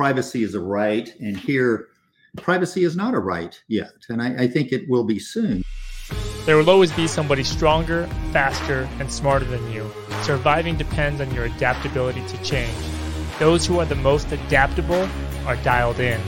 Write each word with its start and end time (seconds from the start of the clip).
privacy 0.00 0.42
is 0.42 0.54
a 0.54 0.60
right, 0.60 1.14
and 1.20 1.36
here, 1.36 1.88
privacy 2.38 2.84
is 2.84 2.96
not 2.96 3.12
a 3.12 3.18
right 3.18 3.62
yet. 3.68 3.92
And 4.08 4.22
I, 4.22 4.44
I 4.44 4.48
think 4.48 4.72
it 4.72 4.88
will 4.88 5.04
be 5.04 5.18
soon. 5.18 5.62
There 6.46 6.56
will 6.56 6.70
always 6.70 6.90
be 6.90 7.06
somebody 7.06 7.44
stronger, 7.44 8.06
faster, 8.32 8.88
and 8.98 9.12
smarter 9.12 9.44
than 9.44 9.70
you. 9.70 9.86
Surviving 10.22 10.78
depends 10.78 11.20
on 11.20 11.30
your 11.34 11.44
adaptability 11.44 12.26
to 12.28 12.42
change. 12.42 12.74
Those 13.38 13.66
who 13.66 13.78
are 13.78 13.84
the 13.84 13.94
most 13.94 14.32
adaptable 14.32 15.06
are 15.44 15.56
dialed 15.56 16.00
in. 16.00 16.18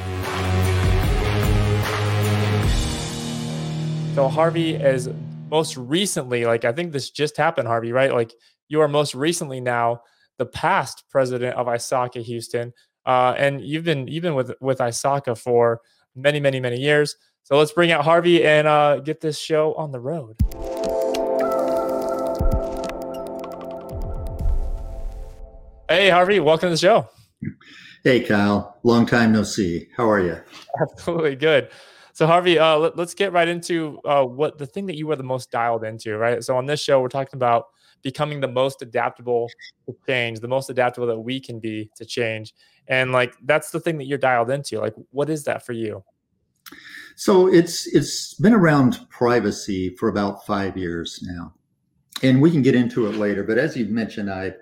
So 4.15 4.29
Harvey 4.29 4.75
is 4.75 5.09
most 5.49 5.79
recently, 5.79 6.45
like 6.45 6.67
I 6.67 6.73
think 6.73 6.93
this 6.93 7.09
just 7.09 7.39
happened, 7.39 7.69
Harvey, 7.69 7.93
right? 7.93 8.13
Like 8.13 8.35
you 8.69 8.83
are 8.83 8.89
most 8.89 9.15
recently 9.15 9.63
now 9.63 10.03
the 10.37 10.45
past 10.45 11.05
president 11.09 11.57
of 11.57 11.69
ISACA 11.69 12.23
Houston, 12.23 12.75
uh, 13.07 13.35
and 13.37 13.61
you've 13.61 13.85
been 13.85 14.07
you've 14.07 14.23
been 14.23 14.35
with 14.35 14.53
with 14.61 14.79
ISACA 14.79 15.37
for 15.37 15.81
many, 16.15 16.41
many, 16.41 16.61
many 16.61 16.79
years. 16.79 17.17
So 17.45 17.59
let's 17.59 17.73
bring 17.73 17.91
out 17.91 18.05
Harvey 18.05 18.45
and 18.45 18.69
uh, 18.69 19.01
get 19.01 19.21
this 19.21 19.39
show 19.39 19.75
on 19.75 19.91
the 19.91 20.01
road. 20.01 20.37
Hey, 25.89 26.09
Harvey, 26.09 26.41
welcome 26.41 26.69
to 26.69 26.71
the 26.71 26.79
show. 26.79 27.09
Hey, 28.05 28.21
Kyle. 28.21 28.79
Long 28.83 29.05
time 29.07 29.33
no 29.33 29.43
see. 29.43 29.89
How 29.97 30.09
are 30.09 30.21
you? 30.21 30.41
Absolutely 30.81 31.37
good. 31.37 31.69
So, 32.15 32.27
Harvey, 32.27 32.59
uh, 32.59 32.77
let, 32.77 32.99
us 32.99 33.15
get 33.15 33.33
right 33.33 33.49
into 33.49 33.99
uh, 34.05 34.25
what 34.25 34.59
the 34.59 34.67
thing 34.67 34.87
that 34.87 34.97
you 34.97 35.07
were 35.07 35.17
the 35.17 35.23
most 35.23 35.51
dialed 35.51 35.85
into, 35.85 36.17
right? 36.17 36.43
So, 36.43 36.57
on 36.57 36.67
this 36.67 36.81
show, 36.81 37.01
we're 37.01 37.09
talking 37.09 37.37
about 37.37 37.67
becoming 38.03 38.41
the 38.41 38.49
most 38.49 38.83
adaptable 38.83 39.49
to 39.87 39.95
change, 40.07 40.41
the 40.41 40.49
most 40.49 40.71
adaptable 40.71 41.07
that 41.07 41.19
we 41.19 41.41
can 41.41 41.61
be 41.61 41.91
to 41.97 42.05
change. 42.05 42.55
And 42.89 43.13
like 43.13 43.35
that's 43.45 43.71
the 43.71 43.81
thing 43.81 43.99
that 43.99 44.05
you're 44.05 44.19
dialed 44.19 44.51
into. 44.51 44.81
Like, 44.81 44.95
what 45.11 45.31
is 45.31 45.45
that 45.45 45.65
for 45.65 45.73
you? 45.73 46.05
So 47.17 47.47
it's 47.47 47.87
it's 47.89 48.35
been 48.35 48.55
around 48.55 49.07
privacy 49.11 49.95
for 49.97 50.09
about 50.09 50.47
five 50.47 50.77
years 50.77 51.21
now. 51.23 51.53
And 52.23 52.41
we 52.41 52.51
can 52.51 52.63
get 52.63 52.75
into 52.75 53.07
it 53.07 53.17
later, 53.17 53.43
but 53.43 53.59
as 53.59 53.77
you've 53.77 53.91
mentioned, 53.91 54.31
I've 54.31 54.55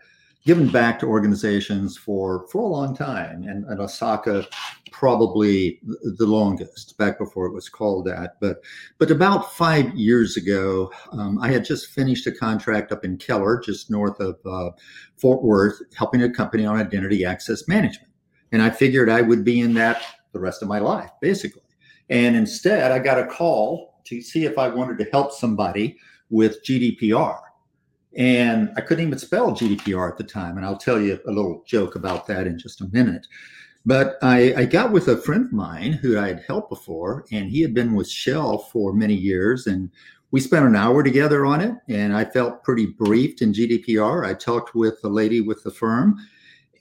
given 0.45 0.69
back 0.69 0.99
to 0.99 1.07
organizations 1.07 1.97
for 1.97 2.47
for 2.49 2.62
a 2.62 2.67
long 2.67 2.97
time, 2.97 3.43
and, 3.43 3.65
and 3.67 3.79
ISACA 3.79 4.47
probably 4.91 5.81
the 5.83 6.27
longest 6.27 6.97
back 6.99 7.19
before 7.19 7.47
it 7.47 7.55
was 7.55 7.69
called 7.69 8.07
that. 8.07 8.37
But 8.41 8.62
but 8.99 9.11
about 9.11 9.53
five 9.55 9.95
years 9.95 10.37
ago, 10.37 10.93
um, 11.12 11.39
I 11.41 11.51
had 11.51 11.65
just 11.65 11.89
finished 11.89 12.27
a 12.27 12.33
contract 12.33 12.93
up 12.93 13.05
in 13.05 13.17
Keller, 13.17 13.61
just 13.61 13.91
north 13.91 14.19
of 14.21 14.39
uh, 14.47 14.71
Fort 15.17 15.43
Worth, 15.43 15.81
helping 15.97 16.23
a 16.23 16.33
company 16.33 16.65
on 16.65 16.77
identity 16.77 17.25
access 17.25 17.69
management, 17.69 18.09
and 18.53 18.62
I 18.62 18.70
figured 18.70 19.09
I 19.09 19.23
would 19.23 19.45
be 19.45 19.61
in 19.61 19.75
that 19.75 20.03
the 20.33 20.41
rest 20.41 20.62
of 20.62 20.69
my 20.69 20.79
life, 20.79 21.11
basically. 21.20 21.62
And 22.09 22.37
instead, 22.37 22.93
I 22.93 22.98
got 22.98 23.19
a 23.19 23.27
call 23.27 24.01
to 24.05 24.20
see 24.20 24.45
if 24.45 24.59
I 24.59 24.69
wanted 24.69 24.98
to 24.98 25.11
help 25.11 25.33
somebody 25.33 25.98
with 26.31 26.65
GDPR 26.65 27.41
and 28.17 28.71
I 28.77 28.81
couldn't 28.81 29.06
even 29.06 29.19
spell 29.19 29.53
GDPR 29.53 30.11
at 30.11 30.19
the 30.19 30.25
time. 30.25 30.56
And 30.56 30.67
I'll 30.67 30.77
tell 30.77 31.01
you 31.01 31.21
a 31.27 31.31
little 31.31 31.62
joke 31.67 31.95
about 31.95 32.27
that 32.27 32.47
in 32.47 32.59
just 32.59 32.81
a 32.81 32.89
minute. 32.93 33.27
But 33.87 34.19
I, 34.23 34.53
I 34.55 34.65
got 34.67 34.93
with 34.93 35.09
a 35.09 35.17
friend 35.17 35.47
of 35.47 35.53
mine 35.53 35.93
who 35.93 36.19
I 36.19 36.28
had 36.28 36.45
helped 36.47 36.69
before, 36.69 37.25
and 37.33 37.48
he 37.48 37.62
had 37.62 37.73
been 37.73 37.95
with 37.95 38.11
Shell 38.11 38.59
for 38.73 38.93
many 38.93 39.15
years. 39.15 39.67
And 39.67 39.91
we 40.33 40.41
spent 40.41 40.67
an 40.67 40.77
hour 40.77 41.03
together 41.03 41.47
on 41.47 41.61
it, 41.61 41.75
and 41.89 42.15
I 42.15 42.25
felt 42.25 42.62
pretty 42.62 42.87
briefed 42.87 43.43
in 43.43 43.53
GDPR. 43.53 44.27
I 44.27 44.34
talked 44.34 44.75
with 44.75 45.01
the 45.01 45.09
lady 45.09 45.41
with 45.41 45.62
the 45.62 45.71
firm, 45.71 46.19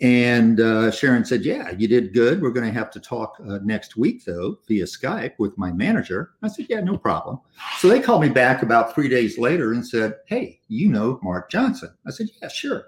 and 0.02 0.62
uh, 0.62 0.92
Sharon 0.92 1.26
said, 1.26 1.44
Yeah, 1.44 1.72
you 1.72 1.88
did 1.88 2.14
good. 2.14 2.42
We're 2.42 2.52
going 2.52 2.66
to 2.66 2.78
have 2.78 2.90
to 2.92 3.02
talk 3.02 3.36
uh, 3.46 3.60
next 3.64 3.98
week, 3.98 4.24
though, 4.24 4.58
via 4.68 4.86
Skype 4.86 5.34
with 5.40 5.58
my 5.58 5.74
manager. 5.74 6.32
I 6.42 6.48
said, 6.48 6.68
Yeah, 6.70 6.80
no 6.80 6.98
problem. 6.98 7.40
So 7.80 7.90
they 7.90 8.00
called 8.00 8.22
me 8.22 8.30
back 8.30 8.64
about 8.64 8.96
three 8.96 9.10
days 9.10 9.38
later 9.38 9.74
and 9.74 9.86
said, 9.86 10.16
Hey, 10.26 10.62
you 10.70 10.88
know 10.88 11.20
Mark 11.22 11.52
Johnson. 11.52 11.94
I 12.08 12.12
said, 12.12 12.28
Yeah, 12.42 12.48
sure. 12.48 12.86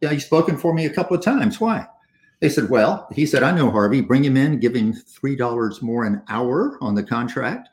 Yeah, 0.00 0.10
he's 0.10 0.26
spoken 0.26 0.56
for 0.56 0.72
me 0.72 0.86
a 0.86 0.94
couple 0.94 1.16
of 1.16 1.24
times. 1.24 1.60
Why? 1.60 1.88
They 2.38 2.48
said, 2.48 2.70
Well, 2.70 3.08
he 3.10 3.26
said, 3.26 3.42
I 3.42 3.50
know 3.50 3.72
Harvey. 3.72 4.00
Bring 4.00 4.24
him 4.24 4.36
in, 4.36 4.60
give 4.60 4.76
him 4.76 4.92
$3 4.92 5.82
more 5.82 6.04
an 6.04 6.22
hour 6.28 6.78
on 6.80 6.94
the 6.94 7.02
contract. 7.02 7.68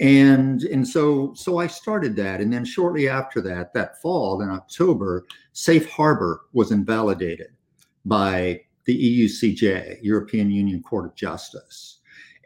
And 0.00 0.62
and 0.62 0.86
so 0.86 1.34
so 1.34 1.58
I 1.58 1.66
started 1.66 2.16
that. 2.16 2.40
And 2.40 2.50
then 2.50 2.64
shortly 2.64 3.08
after 3.08 3.40
that, 3.42 3.74
that 3.74 4.00
fall 4.00 4.40
in 4.40 4.48
October, 4.48 5.26
Safe 5.52 5.90
Harbor 5.90 6.42
was 6.52 6.70
invalidated 6.70 7.48
by 8.04 8.60
the 8.84 9.26
EUCJ, 9.26 9.98
European 10.02 10.50
Union 10.50 10.82
Court 10.82 11.06
of 11.06 11.14
Justice. 11.14 11.98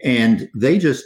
And 0.03 0.51
they 0.55 0.79
just 0.79 1.05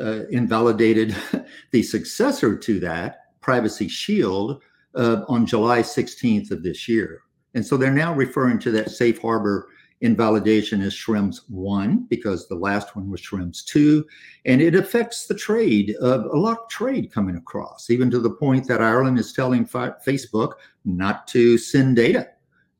uh, 0.00 0.26
invalidated 0.30 1.16
the 1.72 1.82
successor 1.82 2.56
to 2.56 2.80
that, 2.80 3.40
Privacy 3.40 3.88
Shield, 3.88 4.62
uh, 4.94 5.22
on 5.28 5.46
July 5.46 5.80
16th 5.80 6.50
of 6.50 6.62
this 6.62 6.88
year. 6.88 7.22
And 7.54 7.64
so 7.64 7.76
they're 7.76 7.90
now 7.90 8.14
referring 8.14 8.58
to 8.60 8.70
that 8.72 8.90
safe 8.90 9.20
harbor 9.20 9.68
invalidation 10.00 10.80
as 10.80 10.94
Schrems 10.94 11.40
1 11.48 12.06
because 12.08 12.46
the 12.46 12.54
last 12.54 12.94
one 12.94 13.10
was 13.10 13.20
Schrems 13.20 13.64
2. 13.64 14.04
And 14.44 14.60
it 14.60 14.74
affects 14.74 15.26
the 15.26 15.34
trade, 15.34 15.96
uh, 16.00 16.28
a 16.32 16.36
lot 16.38 16.58
of 16.58 16.68
trade 16.68 17.10
coming 17.12 17.36
across, 17.36 17.90
even 17.90 18.10
to 18.12 18.20
the 18.20 18.30
point 18.30 18.68
that 18.68 18.80
Ireland 18.80 19.18
is 19.18 19.32
telling 19.32 19.66
Facebook 19.66 20.52
not 20.84 21.26
to 21.28 21.58
send 21.58 21.96
data 21.96 22.28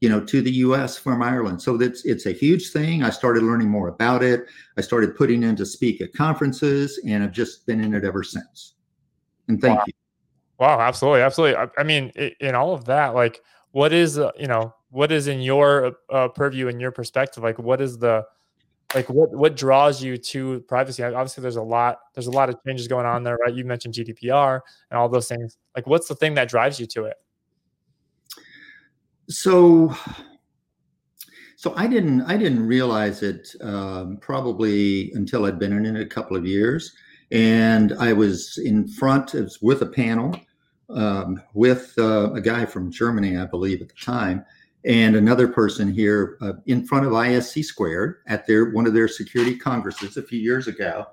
you 0.01 0.09
know, 0.09 0.21
to 0.21 0.41
the 0.41 0.51
U.S. 0.51 0.97
from 0.97 1.23
Ireland. 1.23 1.61
So 1.61 1.81
it's 1.81 2.05
it's 2.05 2.27
a 2.27 2.33
huge 2.33 2.71
thing. 2.71 3.03
I 3.03 3.11
started 3.11 3.43
learning 3.43 3.69
more 3.69 3.89
about 3.89 4.23
it. 4.23 4.47
I 4.77 4.81
started 4.81 5.17
putting 5.17 5.43
in 5.43 5.57
to 5.57 5.67
speak 5.67 6.01
at 6.01 6.13
conferences, 6.13 7.01
and 7.07 7.23
I've 7.23 7.33
just 7.33 7.67
been 7.67 7.81
in 7.81 7.95
it 7.95 8.05
ever 8.05 8.23
since. 8.23 8.75
And 9.49 9.61
thank 9.61 9.79
wow. 9.79 9.85
you. 9.87 9.93
Wow, 10.59 10.81
absolutely, 10.81 11.23
absolutely. 11.23 11.57
I, 11.57 11.69
I, 11.79 11.85
mean, 11.85 12.11
in 12.41 12.57
all 12.57 12.75
of 12.75 12.85
that, 12.87 13.15
like, 13.15 13.41
what 13.71 13.93
is 13.93 14.19
uh, 14.19 14.33
you 14.39 14.47
know, 14.47 14.75
what 14.91 15.13
is 15.13 15.27
in 15.27 15.41
your 15.41 15.97
uh, 16.11 16.29
purview 16.29 16.69
and 16.69 16.81
your 16.81 16.91
perspective? 16.91 17.43
Like, 17.43 17.59
what 17.59 17.81
is 17.81 17.99
the 17.99 18.25
like 18.95 19.09
what 19.11 19.31
what 19.33 19.57
draws 19.57 20.03
you 20.03 20.17
to 20.17 20.61
privacy 20.61 21.03
obviously 21.03 21.43
there's 21.43 21.57
a 21.57 21.63
lot 21.63 21.99
there's 22.15 22.27
a 22.27 22.31
lot 22.31 22.49
of 22.49 22.57
changes 22.67 22.89
going 22.89 23.05
on 23.05 23.23
there 23.23 23.37
right 23.37 23.55
you 23.55 23.65
mentioned 23.65 23.93
gdpr 23.93 24.61
and 24.91 24.99
all 24.99 25.09
those 25.09 25.29
things 25.29 25.59
like 25.77 25.87
what's 25.87 26.09
the 26.09 26.15
thing 26.15 26.35
that 26.35 26.49
drives 26.49 26.81
you 26.81 26.87
to 26.87 27.05
it 27.05 27.17
so 29.29 29.95
so 31.57 31.75
I 31.77 31.87
didn't 31.87 32.23
I 32.23 32.37
didn't 32.37 32.67
realize 32.67 33.23
it 33.23 33.49
um, 33.61 34.19
probably 34.19 35.11
until 35.13 35.45
I'd 35.45 35.59
been 35.59 35.73
in 35.73 35.97
it 35.97 36.01
a 36.01 36.07
couple 36.07 36.37
of 36.37 36.47
years, 36.47 36.95
and 37.31 37.93
I 37.99 38.13
was 38.13 38.59
in 38.59 38.87
front 38.87 39.35
with 39.61 39.83
a 39.83 39.87
panel 39.87 40.41
um, 40.89 41.43
with 41.55 41.95
uh, 41.99 42.33
a 42.33 42.41
guy 42.41 42.65
from 42.65 42.91
Germany, 42.91 43.37
I 43.37 43.45
believe 43.45 43.83
at 43.83 43.89
the 43.89 43.95
time, 43.95 44.45
and 44.85 45.17
another 45.17 45.49
person 45.49 45.93
here 45.93 46.39
uh, 46.41 46.53
in 46.67 46.87
front 46.87 47.07
of 47.07 47.13
ISC 47.13 47.65
squared 47.65 48.19
at 48.29 48.47
their 48.47 48.71
one 48.71 48.87
of 48.87 48.95
their 48.95 49.09
security 49.09 49.57
congresses 49.57 50.17
a 50.17 50.23
few 50.23 50.39
years 50.39 50.69
ago, 50.69 51.07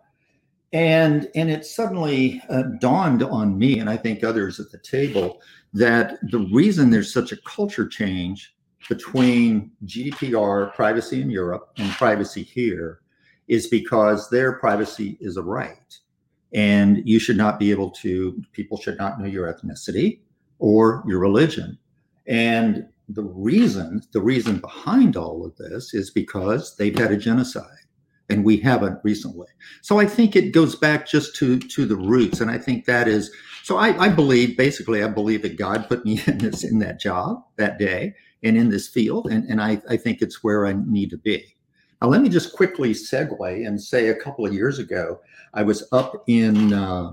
and 0.73 1.29
and 1.35 1.49
it 1.49 1.65
suddenly 1.65 2.41
uh, 2.49 2.63
dawned 2.79 3.23
on 3.23 3.57
me 3.57 3.79
and 3.79 3.89
I 3.89 3.97
think 3.97 4.23
others 4.23 4.59
at 4.59 4.71
the 4.71 4.79
table 4.79 5.41
that 5.73 6.17
the 6.31 6.47
reason 6.51 6.89
there's 6.89 7.13
such 7.13 7.31
a 7.31 7.37
culture 7.45 7.87
change 7.87 8.55
between 8.87 9.71
GDPR, 9.85 10.73
privacy 10.73 11.21
in 11.21 11.29
Europe, 11.29 11.71
and 11.77 11.91
privacy 11.91 12.43
here 12.43 13.01
is 13.47 13.67
because 13.67 14.29
their 14.29 14.53
privacy 14.53 15.17
is 15.19 15.37
a 15.37 15.43
right. 15.43 15.99
And 16.53 17.01
you 17.07 17.19
should 17.19 17.37
not 17.37 17.59
be 17.59 17.71
able 17.71 17.91
to, 17.91 18.41
people 18.53 18.77
should 18.77 18.97
not 18.97 19.19
know 19.19 19.25
your 19.25 19.51
ethnicity 19.51 20.19
or 20.59 21.03
your 21.07 21.19
religion. 21.19 21.77
And 22.27 22.87
the 23.09 23.23
reason, 23.23 24.01
the 24.13 24.21
reason 24.21 24.59
behind 24.59 25.17
all 25.17 25.45
of 25.45 25.55
this 25.57 25.93
is 25.93 26.09
because 26.11 26.75
they've 26.77 26.97
had 26.97 27.11
a 27.11 27.17
genocide 27.17 27.84
and 28.29 28.43
we 28.43 28.57
haven't 28.57 28.99
recently. 29.03 29.47
So 29.81 29.99
I 29.99 30.05
think 30.05 30.35
it 30.35 30.51
goes 30.51 30.75
back 30.75 31.07
just 31.07 31.35
to 31.37 31.59
to 31.59 31.85
the 31.85 31.95
roots, 31.95 32.41
and 32.41 32.49
I 32.49 32.57
think 32.57 32.85
that 32.85 33.07
is. 33.07 33.31
So 33.63 33.77
I, 33.77 33.97
I 34.05 34.09
believe, 34.09 34.57
basically, 34.57 35.03
I 35.03 35.07
believe 35.07 35.41
that 35.41 35.57
God 35.57 35.87
put 35.87 36.05
me 36.05 36.21
in 36.27 36.37
this 36.39 36.63
in 36.63 36.79
that 36.79 36.99
job 36.99 37.43
that 37.57 37.77
day 37.77 38.15
and 38.43 38.57
in 38.57 38.69
this 38.69 38.87
field, 38.87 39.27
and 39.27 39.49
and 39.49 39.61
I 39.61 39.81
I 39.89 39.97
think 39.97 40.21
it's 40.21 40.43
where 40.43 40.65
I 40.65 40.73
need 40.73 41.09
to 41.11 41.17
be. 41.17 41.55
Now 42.01 42.09
let 42.09 42.21
me 42.21 42.29
just 42.29 42.53
quickly 42.53 42.93
segue 42.93 43.67
and 43.67 43.81
say 43.81 44.09
a 44.09 44.15
couple 44.15 44.45
of 44.45 44.53
years 44.53 44.79
ago 44.79 45.21
I 45.53 45.63
was 45.63 45.87
up 45.91 46.23
in 46.27 46.73
uh, 46.73 47.11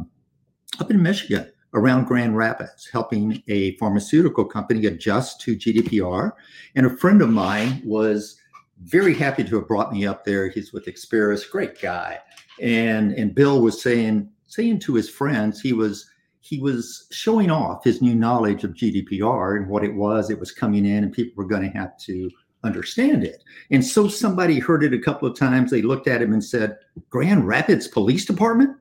up 0.81 0.91
in 0.91 1.03
Michigan 1.03 1.50
around 1.75 2.05
Grand 2.05 2.37
Rapids, 2.37 2.88
helping 2.93 3.43
a 3.49 3.76
pharmaceutical 3.76 4.44
company 4.44 4.85
adjust 4.87 5.41
to 5.43 5.56
GDPR, 5.56 6.32
and 6.75 6.85
a 6.85 6.97
friend 6.97 7.23
of 7.23 7.31
mine 7.31 7.81
was 7.85 8.38
very 8.82 9.14
happy 9.14 9.44
to 9.44 9.56
have 9.56 9.69
brought 9.69 9.93
me 9.93 10.06
up 10.06 10.25
there. 10.25 10.49
He's 10.49 10.73
with 10.73 10.87
Experis, 10.87 11.49
great 11.49 11.81
guy. 11.81 12.19
And 12.61 13.12
and 13.12 13.34
Bill 13.34 13.61
was 13.61 13.82
saying 13.82 14.29
saying 14.46 14.81
to 14.81 14.94
his 14.94 15.08
friends, 15.08 15.61
he 15.61 15.73
was 15.73 16.08
he 16.40 16.58
was 16.58 17.06
showing 17.11 17.50
off 17.50 17.84
his 17.84 18.02
new 18.02 18.14
knowledge 18.14 18.64
of 18.64 18.73
GDPR 18.73 19.56
and 19.56 19.69
what 19.69 19.84
it 19.84 19.94
was. 19.94 20.29
It 20.29 20.40
was 20.40 20.50
coming 20.50 20.84
in, 20.84 21.05
and 21.05 21.12
people 21.12 21.34
were 21.37 21.49
going 21.49 21.62
to 21.62 21.79
have 21.79 21.96
to 22.00 22.31
understand 22.64 23.25
it. 23.25 23.43
And 23.70 23.84
so 23.84 24.08
somebody 24.08 24.58
heard 24.58 24.84
it 24.84 24.94
a 24.94 24.99
couple 24.99 25.29
of 25.29 25.38
times. 25.38 25.70
They 25.70 25.82
looked 25.82 26.08
at 26.08 26.23
him 26.23 26.32
and 26.32 26.44
said, 26.44 26.76
Grand 27.11 27.46
Rapids 27.46 27.88
Police 27.88 28.25
Department? 28.25 28.76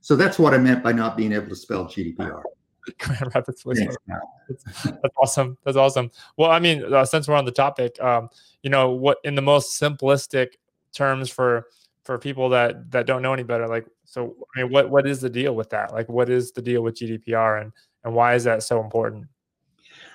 So 0.00 0.16
that's 0.16 0.38
what 0.38 0.54
I 0.54 0.58
meant 0.58 0.82
by 0.82 0.92
not 0.92 1.16
being 1.16 1.32
able 1.32 1.48
to 1.48 1.56
spell 1.56 1.86
GDPR. 1.86 2.42
Grand 2.98 3.34
Rapids 3.34 3.62
Police 3.62 3.96
That's, 4.48 5.14
awesome. 5.22 5.56
That's 5.64 5.76
awesome. 5.76 6.10
Well, 6.36 6.50
I 6.50 6.58
mean, 6.58 6.92
uh, 6.92 7.04
since 7.04 7.28
we're 7.28 7.34
on 7.34 7.44
the 7.44 7.52
topic, 7.52 8.00
um, 8.02 8.28
you 8.62 8.70
know, 8.70 8.90
what 8.90 9.18
in 9.24 9.34
the 9.34 9.42
most 9.42 9.80
simplistic 9.80 10.52
terms 10.92 11.30
for 11.30 11.66
for 12.04 12.18
people 12.18 12.50
that 12.50 12.90
that 12.90 13.06
don't 13.06 13.22
know 13.22 13.32
any 13.32 13.42
better, 13.42 13.66
like, 13.66 13.86
so 14.04 14.36
I 14.54 14.62
mean, 14.62 14.72
what 14.72 14.90
what 14.90 15.06
is 15.06 15.20
the 15.20 15.30
deal 15.30 15.54
with 15.54 15.70
that? 15.70 15.92
Like, 15.92 16.08
what 16.08 16.28
is 16.28 16.52
the 16.52 16.62
deal 16.62 16.82
with 16.82 16.96
GDPR, 16.96 17.62
and 17.62 17.72
and 18.04 18.14
why 18.14 18.34
is 18.34 18.44
that 18.44 18.62
so 18.62 18.80
important? 18.80 19.26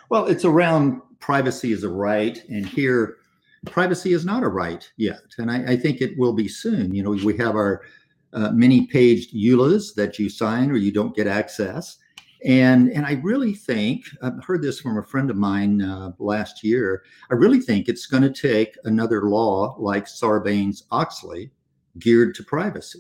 Well, 0.09 0.25
it's 0.25 0.45
around 0.45 1.01
privacy 1.19 1.71
is 1.71 1.83
a 1.83 1.89
right, 1.89 2.41
and 2.49 2.65
here 2.65 3.17
privacy 3.65 4.13
is 4.13 4.25
not 4.25 4.43
a 4.43 4.47
right 4.47 4.89
yet, 4.97 5.21
and 5.37 5.51
I, 5.51 5.73
I 5.73 5.77
think 5.77 6.01
it 6.01 6.17
will 6.17 6.33
be 6.33 6.47
soon. 6.47 6.93
You 6.93 7.03
know, 7.03 7.11
we 7.11 7.37
have 7.37 7.55
our 7.55 7.81
uh, 8.33 8.51
many 8.51 8.85
paged 8.85 9.33
EULAs 9.33 9.95
that 9.95 10.19
you 10.19 10.29
sign 10.29 10.71
or 10.71 10.77
you 10.77 10.91
don't 10.91 11.15
get 11.15 11.27
access. 11.27 11.97
And, 12.45 12.89
and 12.91 13.05
I 13.05 13.13
really 13.23 13.53
think, 13.53 14.05
I've 14.21 14.43
heard 14.43 14.61
this 14.61 14.79
from 14.79 14.97
a 14.97 15.03
friend 15.03 15.29
of 15.29 15.35
mine 15.35 15.81
uh, 15.81 16.11
last 16.19 16.63
year, 16.63 17.03
I 17.29 17.33
really 17.33 17.59
think 17.59 17.87
it's 17.87 18.05
going 18.05 18.23
to 18.23 18.29
take 18.29 18.77
another 18.85 19.23
law 19.23 19.75
like 19.77 20.05
Sarbanes 20.05 20.83
Oxley 20.91 21.51
geared 21.97 22.35
to 22.35 22.43
privacy. 22.43 22.99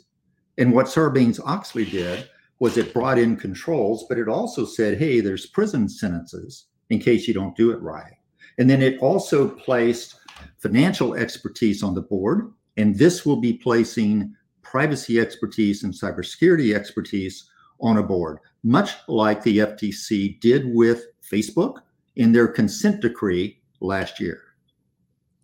And 0.57 0.73
what 0.73 0.87
Sarbanes 0.87 1.39
Oxley 1.45 1.85
did 1.85 2.29
was 2.59 2.77
it 2.77 2.93
brought 2.93 3.17
in 3.17 3.37
controls, 3.37 4.05
but 4.09 4.17
it 4.17 4.27
also 4.27 4.65
said, 4.65 4.97
hey, 4.97 5.21
there's 5.21 5.45
prison 5.45 5.87
sentences 5.87 6.65
in 6.89 6.99
case 6.99 7.27
you 7.27 7.33
don't 7.33 7.55
do 7.55 7.71
it 7.71 7.81
right. 7.81 8.13
And 8.57 8.69
then 8.69 8.81
it 8.81 8.99
also 8.99 9.47
placed 9.47 10.15
financial 10.57 11.15
expertise 11.15 11.81
on 11.81 11.95
the 11.95 12.01
board. 12.01 12.51
And 12.75 12.97
this 12.97 13.25
will 13.25 13.39
be 13.39 13.53
placing 13.53 14.35
privacy 14.61 15.19
expertise 15.19 15.83
and 15.83 15.93
cybersecurity 15.93 16.75
expertise 16.75 17.49
on 17.81 17.97
a 17.97 18.03
board, 18.03 18.39
much 18.63 18.91
like 19.07 19.43
the 19.43 19.59
FTC 19.59 20.39
did 20.39 20.73
with 20.73 21.05
Facebook 21.21 21.81
in 22.15 22.31
their 22.31 22.47
consent 22.47 23.01
decree 23.01 23.61
last 23.79 24.19
year. 24.19 24.41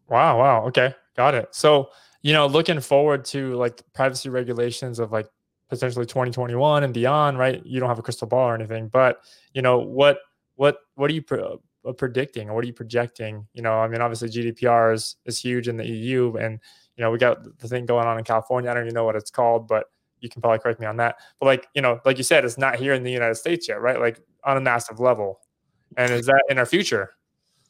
Wow, 0.08 0.40
wow. 0.40 0.66
Okay. 0.68 0.94
Got 1.16 1.36
it. 1.36 1.56
So, 1.56 1.90
you 2.22 2.34
know, 2.34 2.48
looking 2.48 2.80
forward 2.80 3.26
to 3.26 3.56
like 3.56 3.82
privacy 3.94 4.30
regulations 4.30 5.00
of 5.00 5.12
like 5.12 5.28
potentially 5.70 6.06
2021 6.06 6.84
and 6.84 6.94
beyond, 6.94 7.38
right? 7.38 7.66
You 7.66 7.80
don't 7.80 7.90
have 7.90 8.00
a 8.00 8.04
crystal 8.04 8.28
ball 8.28 8.50
or 8.50 8.56
anything, 8.56 8.90
but 8.90 9.20
you 9.54 9.62
know, 9.62 9.80
what 9.80 10.20
what 10.56 10.78
what 10.96 11.10
are 11.10 11.14
you 11.14 11.22
pre- 11.22 11.42
uh, 11.42 11.94
predicting 11.94 12.50
or 12.50 12.56
what 12.56 12.64
are 12.64 12.68
you 12.68 12.74
projecting? 12.74 13.48
You 13.54 13.62
know, 13.62 13.74
I 13.74 13.88
mean, 13.88 14.02
obviously 14.02 14.30
GDPR 14.30 14.94
is 14.94 15.16
is 15.26 15.40
huge 15.40 15.68
in 15.68 15.78
the 15.78 15.88
EU, 15.88 16.36
and 16.36 16.60
you 16.98 17.04
know, 17.04 17.12
we 17.12 17.18
got 17.18 17.58
the 17.60 17.68
thing 17.68 17.86
going 17.86 18.08
on 18.08 18.18
in 18.18 18.24
California. 18.24 18.70
I 18.70 18.74
don't 18.74 18.84
even 18.84 18.94
know 18.94 19.06
what 19.06 19.16
it's 19.16 19.32
called, 19.32 19.68
but 19.68 19.86
you 20.26 20.30
can 20.30 20.42
probably 20.42 20.60
correct 20.60 20.80
me 20.80 20.88
on 20.88 20.98
that. 20.98 21.16
But 21.40 21.46
like 21.46 21.68
you 21.76 21.82
know, 21.82 22.00
like 22.04 22.18
you 22.18 22.24
said, 22.24 22.44
it's 22.44 22.58
not 22.58 22.76
here 22.76 22.94
in 22.94 23.04
the 23.04 23.12
United 23.12 23.36
States 23.36 23.70
yet, 23.70 23.80
right? 23.80 24.00
Like 24.00 24.20
on 24.44 24.58
a 24.58 24.62
massive 24.62 25.00
level, 25.00 25.40
and 25.96 26.12
is 26.12 26.26
that 26.26 26.44
in 26.50 26.58
our 26.58 26.66
future? 26.66 27.12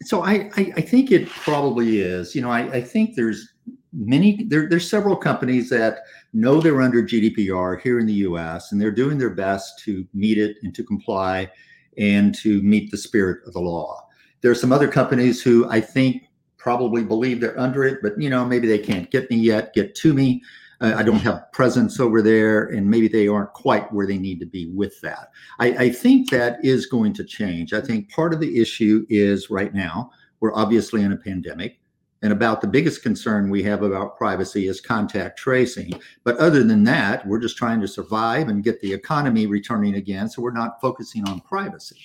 So 0.03 0.23
I 0.23 0.49
I, 0.55 0.73
I 0.77 0.81
think 0.81 1.11
it 1.11 1.29
probably 1.29 1.99
is. 1.99 2.33
You 2.33 2.41
know, 2.41 2.49
I, 2.49 2.61
I 2.71 2.81
think 2.81 3.15
there's 3.15 3.53
many 3.93 4.43
there, 4.45 4.67
there's 4.69 4.89
several 4.89 5.15
companies 5.15 5.69
that 5.69 5.99
know 6.33 6.59
they're 6.59 6.81
under 6.81 7.03
GDPR 7.03 7.81
here 7.81 7.99
in 7.99 8.05
the 8.05 8.13
US 8.13 8.71
and 8.71 8.79
they're 8.79 8.91
doing 8.91 9.17
their 9.17 9.29
best 9.29 9.79
to 9.85 10.05
meet 10.13 10.37
it 10.37 10.57
and 10.63 10.73
to 10.75 10.83
comply 10.83 11.49
and 11.97 12.35
to 12.35 12.61
meet 12.61 12.91
the 12.91 12.97
spirit 12.97 13.39
of 13.47 13.53
the 13.53 13.59
law. 13.59 14.05
There 14.41 14.51
are 14.51 14.55
some 14.55 14.71
other 14.71 14.87
companies 14.87 15.41
who 15.41 15.69
I 15.69 15.79
think 15.79 16.23
probably 16.57 17.03
believe 17.03 17.39
they're 17.39 17.59
under 17.59 17.83
it, 17.83 17.99
but 18.01 18.19
you 18.19 18.29
know 18.29 18.43
maybe 18.45 18.67
they 18.67 18.79
can't 18.79 19.09
get 19.11 19.29
me 19.29 19.37
yet, 19.37 19.73
get 19.73 19.95
to 19.95 20.13
me. 20.13 20.41
Uh, 20.81 20.93
I 20.95 21.03
don't 21.03 21.19
have 21.19 21.51
presence 21.51 21.99
over 21.99 22.21
there, 22.21 22.65
and 22.65 22.89
maybe 22.89 23.07
they 23.07 23.27
aren't 23.27 23.53
quite 23.53 23.91
where 23.93 24.07
they 24.07 24.17
need 24.17 24.39
to 24.39 24.45
be 24.45 24.67
with 24.67 24.99
that. 25.01 25.29
I, 25.59 25.67
I 25.67 25.89
think 25.89 26.29
that 26.31 26.63
is 26.63 26.85
going 26.85 27.13
to 27.13 27.23
change. 27.23 27.73
I 27.73 27.81
think 27.81 28.11
part 28.11 28.33
of 28.33 28.39
the 28.39 28.59
issue 28.59 29.05
is 29.09 29.49
right 29.49 29.73
now 29.73 30.11
we're 30.39 30.53
obviously 30.55 31.01
in 31.01 31.11
a 31.11 31.17
pandemic. 31.17 31.79
And 32.21 32.31
about 32.31 32.61
the 32.61 32.67
biggest 32.67 33.03
concern 33.03 33.49
we 33.49 33.61
have 33.63 33.83
about 33.83 34.17
privacy 34.17 34.67
is 34.67 34.81
contact 34.81 35.37
tracing. 35.37 35.99
But 36.23 36.37
other 36.37 36.63
than 36.63 36.83
that, 36.85 37.25
we're 37.27 37.39
just 37.39 37.57
trying 37.57 37.81
to 37.81 37.87
survive 37.87 38.47
and 38.47 38.63
get 38.63 38.81
the 38.81 38.93
economy 38.93 39.45
returning 39.45 39.95
again. 39.95 40.29
So 40.29 40.41
we're 40.41 40.51
not 40.51 40.81
focusing 40.81 41.27
on 41.27 41.41
privacy. 41.41 41.97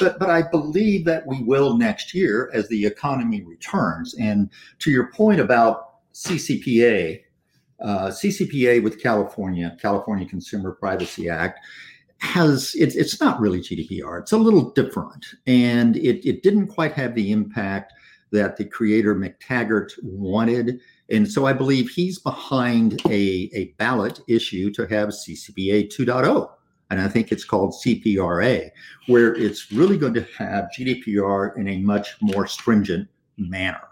But, 0.00 0.18
but 0.18 0.30
I 0.30 0.42
believe 0.42 1.04
that 1.04 1.26
we 1.26 1.42
will 1.42 1.76
next 1.76 2.14
year 2.14 2.50
as 2.52 2.68
the 2.68 2.84
economy 2.84 3.42
returns. 3.42 4.14
And 4.18 4.50
to 4.80 4.90
your 4.90 5.12
point 5.12 5.40
about 5.40 6.10
CCPA, 6.14 7.20
uh, 7.82 8.08
CCPA 8.08 8.82
with 8.82 9.02
California, 9.02 9.76
California 9.80 10.26
Consumer 10.26 10.72
Privacy 10.72 11.28
Act, 11.28 11.60
has 12.20 12.74
it's 12.74 12.94
it's 12.94 13.20
not 13.20 13.40
really 13.40 13.60
GDPR. 13.60 14.20
It's 14.20 14.32
a 14.32 14.38
little 14.38 14.70
different, 14.72 15.26
and 15.46 15.96
it 15.96 16.26
it 16.28 16.42
didn't 16.42 16.68
quite 16.68 16.92
have 16.92 17.14
the 17.14 17.32
impact 17.32 17.94
that 18.32 18.56
the 18.56 18.64
creator 18.64 19.14
McTaggart 19.14 19.90
wanted. 20.02 20.80
And 21.10 21.30
so 21.30 21.46
I 21.46 21.52
believe 21.52 21.88
he's 21.88 22.18
behind 22.18 23.00
a, 23.06 23.50
a 23.52 23.74
ballot 23.78 24.20
issue 24.28 24.70
to 24.72 24.86
have 24.86 25.08
CCPA 25.08 25.92
2.0. 25.92 26.50
And 26.90 27.00
I 27.00 27.08
think 27.08 27.30
it's 27.30 27.44
called 27.44 27.74
CPRA, 27.84 28.70
where 29.06 29.34
it's 29.34 29.70
really 29.72 29.96
going 29.96 30.14
to 30.14 30.26
have 30.36 30.68
GDPR 30.76 31.56
in 31.56 31.68
a 31.68 31.78
much 31.78 32.16
more 32.20 32.46
stringent 32.46 33.08
manner. 33.36 33.82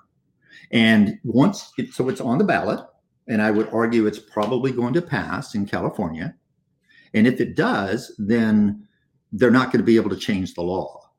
And 0.73 1.19
once, 1.25 1.73
it, 1.79 1.93
so 1.93 2.09
it's 2.09 2.21
on 2.21 2.39
the 2.39 2.45
ballot, 2.45 2.85
and 3.29 3.43
I 3.43 3.51
would 3.51 3.69
argue 3.73 4.07
it's 4.07 4.19
probably 4.19 4.73
going 4.73 4.95
to 4.95 5.03
pass 5.03 5.55
in 5.55 5.67
California. 5.67 6.35
And 7.15 7.27
if 7.27 7.41
it 7.41 7.55
does, 7.57 8.15
then 8.19 8.89
they're 9.33 9.51
not 9.51 9.67
going 9.67 9.81
to 9.81 9.87
be 9.87 9.97
able 9.97 10.11
to 10.11 10.17
change 10.17 10.55
the 10.55 10.63
law. 10.63 11.11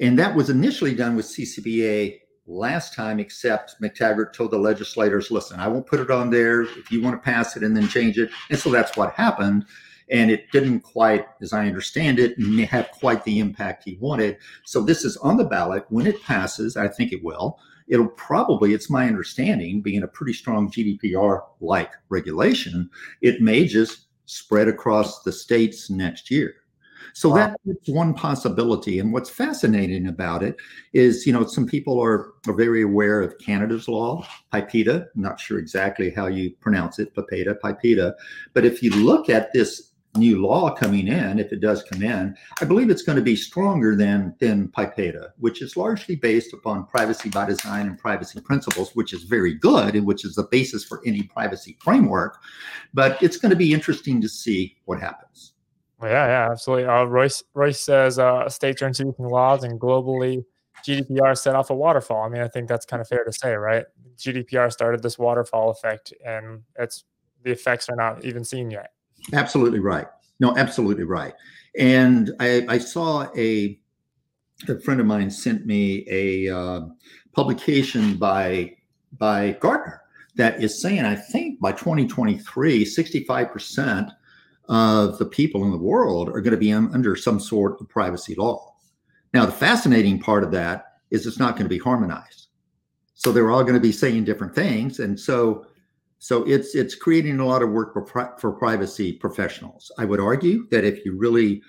And 0.00 0.18
that 0.18 0.34
was 0.34 0.48
initially 0.48 0.94
done 0.94 1.16
with 1.16 1.26
CCPA 1.26 2.20
last 2.46 2.94
time, 2.94 3.20
except 3.20 3.80
McTaggart 3.82 4.32
told 4.32 4.50
the 4.50 4.58
legislators, 4.58 5.30
listen, 5.30 5.60
I 5.60 5.68
won't 5.68 5.86
put 5.86 6.00
it 6.00 6.10
on 6.10 6.30
there 6.30 6.62
if 6.62 6.90
you 6.90 7.02
want 7.02 7.16
to 7.16 7.30
pass 7.30 7.56
it 7.56 7.62
and 7.62 7.76
then 7.76 7.88
change 7.88 8.18
it. 8.18 8.30
And 8.48 8.58
so 8.58 8.70
that's 8.70 8.96
what 8.96 9.12
happened. 9.12 9.66
And 10.10 10.30
it 10.30 10.50
didn't 10.52 10.80
quite, 10.80 11.26
as 11.42 11.52
I 11.52 11.66
understand 11.66 12.18
it, 12.18 12.38
have 12.68 12.90
quite 12.92 13.24
the 13.24 13.40
impact 13.40 13.84
he 13.84 13.98
wanted. 14.00 14.38
So 14.64 14.80
this 14.80 15.04
is 15.04 15.18
on 15.18 15.36
the 15.36 15.44
ballot. 15.44 15.84
When 15.90 16.06
it 16.06 16.22
passes, 16.22 16.78
I 16.78 16.88
think 16.88 17.12
it 17.12 17.22
will. 17.22 17.58
It'll 17.88 18.08
probably, 18.08 18.74
it's 18.74 18.90
my 18.90 19.06
understanding, 19.06 19.80
being 19.80 20.02
a 20.02 20.08
pretty 20.08 20.32
strong 20.32 20.70
GDPR 20.70 21.42
like 21.60 21.92
regulation, 22.08 22.90
it 23.22 23.40
may 23.40 23.66
just 23.66 24.06
spread 24.26 24.68
across 24.68 25.22
the 25.22 25.32
states 25.32 25.88
next 25.88 26.30
year. 26.30 26.54
So 27.14 27.30
wow. 27.30 27.54
that's 27.64 27.88
one 27.88 28.14
possibility. 28.14 28.98
And 29.00 29.12
what's 29.12 29.30
fascinating 29.30 30.06
about 30.06 30.42
it 30.42 30.56
is, 30.92 31.26
you 31.26 31.32
know, 31.32 31.44
some 31.46 31.66
people 31.66 32.00
are, 32.00 32.34
are 32.46 32.54
very 32.54 32.82
aware 32.82 33.20
of 33.22 33.38
Canada's 33.38 33.88
law, 33.88 34.26
PIPEDA. 34.52 35.06
I'm 35.14 35.22
not 35.22 35.40
sure 35.40 35.58
exactly 35.58 36.10
how 36.10 36.26
you 36.26 36.50
pronounce 36.60 36.98
it, 36.98 37.14
PIPEDA, 37.14 37.58
PIPEDA. 37.60 38.14
But 38.52 38.64
if 38.64 38.82
you 38.82 38.90
look 38.90 39.28
at 39.28 39.52
this 39.52 39.87
new 40.16 40.40
law 40.40 40.74
coming 40.74 41.08
in, 41.08 41.38
if 41.38 41.52
it 41.52 41.60
does 41.60 41.82
come 41.82 42.02
in, 42.02 42.36
I 42.60 42.64
believe 42.64 42.90
it's 42.90 43.02
going 43.02 43.16
to 43.16 43.22
be 43.22 43.36
stronger 43.36 43.94
than, 43.94 44.34
than 44.40 44.68
PIPEDA, 44.68 45.30
which 45.38 45.62
is 45.62 45.76
largely 45.76 46.16
based 46.16 46.52
upon 46.52 46.86
privacy 46.86 47.28
by 47.28 47.46
design 47.46 47.86
and 47.86 47.98
privacy 47.98 48.40
principles, 48.40 48.94
which 48.94 49.12
is 49.12 49.24
very 49.24 49.54
good 49.54 49.94
and 49.94 50.06
which 50.06 50.24
is 50.24 50.34
the 50.34 50.44
basis 50.44 50.84
for 50.84 51.00
any 51.06 51.22
privacy 51.22 51.76
framework. 51.80 52.38
But 52.94 53.22
it's 53.22 53.36
going 53.36 53.50
to 53.50 53.56
be 53.56 53.72
interesting 53.72 54.20
to 54.22 54.28
see 54.28 54.76
what 54.86 55.00
happens. 55.00 55.52
Yeah, 56.02 56.26
yeah, 56.26 56.48
absolutely. 56.52 56.86
Uh, 56.86 57.04
Royce 57.04 57.42
Royce 57.54 57.80
says 57.80 58.18
uh, 58.18 58.48
states 58.48 58.82
are 58.82 58.86
introducing 58.86 59.24
laws, 59.24 59.64
and 59.64 59.80
globally, 59.80 60.44
GDPR 60.86 61.36
set 61.36 61.56
off 61.56 61.70
a 61.70 61.74
waterfall. 61.74 62.22
I 62.22 62.28
mean, 62.28 62.42
I 62.42 62.46
think 62.46 62.68
that's 62.68 62.86
kind 62.86 63.00
of 63.00 63.08
fair 63.08 63.24
to 63.24 63.32
say, 63.32 63.54
right? 63.54 63.84
GDPR 64.16 64.72
started 64.72 65.02
this 65.02 65.18
waterfall 65.18 65.70
effect, 65.70 66.12
and 66.24 66.62
it's 66.78 67.04
the 67.42 67.50
effects 67.50 67.88
are 67.88 67.96
not 67.96 68.24
even 68.24 68.44
seen 68.44 68.70
yet. 68.70 68.92
Absolutely 69.32 69.80
right. 69.80 70.06
No, 70.40 70.56
absolutely 70.56 71.04
right. 71.04 71.34
And 71.78 72.32
I, 72.40 72.64
I 72.68 72.78
saw 72.78 73.28
a 73.36 73.78
a 74.68 74.80
friend 74.80 75.00
of 75.00 75.06
mine 75.06 75.30
sent 75.30 75.66
me 75.66 76.04
a 76.10 76.54
uh, 76.54 76.80
publication 77.32 78.16
by 78.16 78.76
by 79.12 79.52
Gartner 79.60 80.02
that 80.36 80.62
is 80.62 80.80
saying 80.80 81.04
I 81.04 81.14
think 81.14 81.60
by 81.60 81.72
2023, 81.72 82.84
65 82.84 83.52
percent 83.52 84.10
of 84.68 85.18
the 85.18 85.26
people 85.26 85.64
in 85.64 85.70
the 85.70 85.78
world 85.78 86.28
are 86.28 86.40
going 86.40 86.52
to 86.52 86.58
be 86.58 86.72
under 86.72 87.16
some 87.16 87.40
sort 87.40 87.80
of 87.80 87.88
privacy 87.88 88.34
law. 88.34 88.74
Now, 89.32 89.46
the 89.46 89.52
fascinating 89.52 90.20
part 90.20 90.44
of 90.44 90.50
that 90.52 90.84
is 91.10 91.26
it's 91.26 91.38
not 91.38 91.52
going 91.54 91.64
to 91.64 91.70
be 91.70 91.78
harmonized. 91.78 92.48
So 93.14 93.32
they're 93.32 93.50
all 93.50 93.62
going 93.62 93.74
to 93.74 93.80
be 93.80 93.92
saying 93.92 94.24
different 94.24 94.54
things, 94.54 95.00
and 95.00 95.18
so 95.18 95.66
so 96.18 96.42
it's 96.44 96.74
it's 96.74 96.94
creating 96.94 97.38
a 97.38 97.46
lot 97.46 97.62
of 97.62 97.70
work 97.70 97.92
for 97.92 98.34
for 98.38 98.52
privacy 98.52 99.12
professionals. 99.12 99.90
I 99.98 100.04
would 100.04 100.20
argue 100.20 100.66
that 100.70 100.84
if 100.84 101.04
you 101.04 101.16
really 101.16 101.62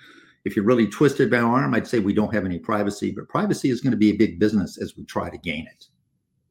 if 0.46 0.56
you 0.56 0.63
really 0.63 0.88
twisted 0.88 1.29
my 1.32 1.39
arm, 1.39 1.74
I'd 1.74 1.88
say 1.88 2.00
we 2.00 2.13
don't 2.13 2.34
have 2.34 2.46
any 2.46 2.60
privacy, 2.60 3.12
but 3.12 3.27
privacy 3.27 3.70
is 3.70 3.82
going 3.82 3.91
to 3.91 3.98
be 3.98 4.10
a 4.10 4.15
big 4.15 4.39
business 4.39 4.82
as 4.82 4.96
we 4.98 5.03
try 5.06 5.29
to 5.29 5.38
gain 5.38 5.68
it. 5.68 5.88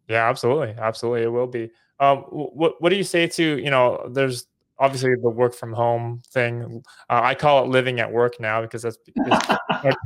Yeah, 0.09 0.29
absolutely, 0.29 0.75
absolutely, 0.79 1.23
it 1.23 1.33
will 1.33 1.47
be. 1.47 1.71
Um, 2.01 2.19
what 2.29 2.81
what 2.81 2.91
do 2.91 2.97
you 2.97 3.05
say 3.05 3.27
to 3.27 3.59
you 3.59 3.71
know? 3.71 4.09
There's 4.13 4.47
obviously 4.79 5.11
the 5.21 5.29
work 5.29 5.55
from 5.55 5.73
home 5.73 6.23
thing. 6.29 6.83
Uh, 7.11 7.21
I 7.25 7.35
call 7.35 7.65
it 7.65 7.69
living 7.69 7.99
at 7.99 8.13
work 8.13 8.39
now 8.39 8.63
because 8.63 8.83
that's 8.83 8.99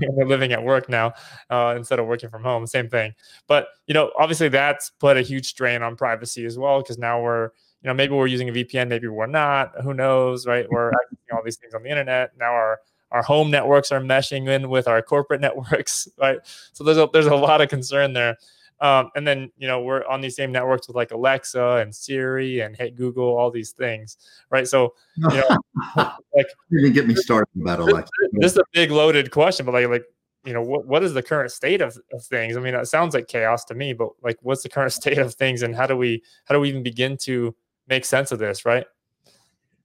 we're 0.08 0.26
living 0.26 0.52
at 0.52 0.62
work 0.62 0.88
now 0.88 1.12
uh, 1.50 1.74
instead 1.76 1.98
of 1.98 2.06
working 2.06 2.30
from 2.30 2.42
home. 2.42 2.66
Same 2.66 2.88
thing. 2.88 3.12
But 3.46 3.68
you 3.86 3.94
know, 3.94 4.10
obviously 4.18 4.48
that's 4.48 4.90
put 4.98 5.16
a 5.16 5.22
huge 5.22 5.46
strain 5.46 5.82
on 5.82 5.96
privacy 5.96 6.46
as 6.46 6.58
well 6.58 6.80
because 6.80 6.96
now 6.98 7.20
we're 7.20 7.50
you 7.82 7.88
know 7.88 7.94
maybe 7.94 8.14
we're 8.14 8.26
using 8.26 8.48
a 8.48 8.52
VPN, 8.52 8.88
maybe 8.88 9.08
we're 9.08 9.26
not. 9.26 9.72
Who 9.82 9.94
knows, 9.94 10.46
right? 10.46 10.66
We're 10.70 10.90
accessing 10.92 11.36
all 11.36 11.42
these 11.44 11.56
things 11.56 11.74
on 11.74 11.82
the 11.82 11.90
internet 11.90 12.32
now. 12.38 12.52
Our 12.52 12.80
our 13.10 13.22
home 13.22 13.50
networks 13.50 13.92
are 13.92 14.00
meshing 14.00 14.48
in 14.48 14.68
with 14.68 14.88
our 14.88 15.02
corporate 15.02 15.40
networks, 15.42 16.08
right? 16.18 16.38
So 16.72 16.84
there's 16.84 16.98
a, 16.98 17.08
there's 17.12 17.26
a 17.26 17.36
lot 17.36 17.60
of 17.60 17.68
concern 17.68 18.12
there. 18.12 18.36
Um, 18.80 19.10
and 19.14 19.26
then 19.26 19.52
you 19.58 19.68
know 19.68 19.80
we're 19.80 20.04
on 20.06 20.20
these 20.20 20.34
same 20.34 20.50
networks 20.50 20.88
with 20.88 20.96
like 20.96 21.12
Alexa 21.12 21.76
and 21.76 21.94
Siri 21.94 22.60
and 22.60 22.74
Hey 22.76 22.90
Google, 22.90 23.36
all 23.36 23.50
these 23.50 23.70
things, 23.70 24.16
right? 24.50 24.66
So 24.66 24.94
you 25.16 25.28
know, 25.28 25.58
like 26.34 26.46
you 26.68 26.90
get 26.90 27.06
me 27.06 27.14
started 27.14 27.48
about 27.60 27.78
Alexa. 27.78 28.10
This 28.32 28.52
is 28.52 28.58
a 28.58 28.64
big 28.72 28.90
loaded 28.90 29.30
question, 29.30 29.66
but 29.66 29.72
like 29.72 29.88
like 29.88 30.04
you 30.44 30.52
know 30.52 30.62
what 30.62 30.86
what 30.86 31.04
is 31.04 31.14
the 31.14 31.22
current 31.22 31.52
state 31.52 31.80
of, 31.80 31.96
of 32.12 32.24
things? 32.24 32.56
I 32.56 32.60
mean, 32.60 32.74
it 32.74 32.86
sounds 32.86 33.14
like 33.14 33.28
chaos 33.28 33.64
to 33.66 33.74
me, 33.74 33.92
but 33.92 34.10
like 34.22 34.38
what's 34.42 34.64
the 34.64 34.68
current 34.68 34.92
state 34.92 35.18
of 35.18 35.32
things, 35.34 35.62
and 35.62 35.76
how 35.76 35.86
do 35.86 35.96
we 35.96 36.22
how 36.46 36.54
do 36.54 36.60
we 36.60 36.68
even 36.68 36.82
begin 36.82 37.16
to 37.18 37.54
make 37.88 38.04
sense 38.04 38.32
of 38.32 38.38
this, 38.38 38.64
right? 38.64 38.86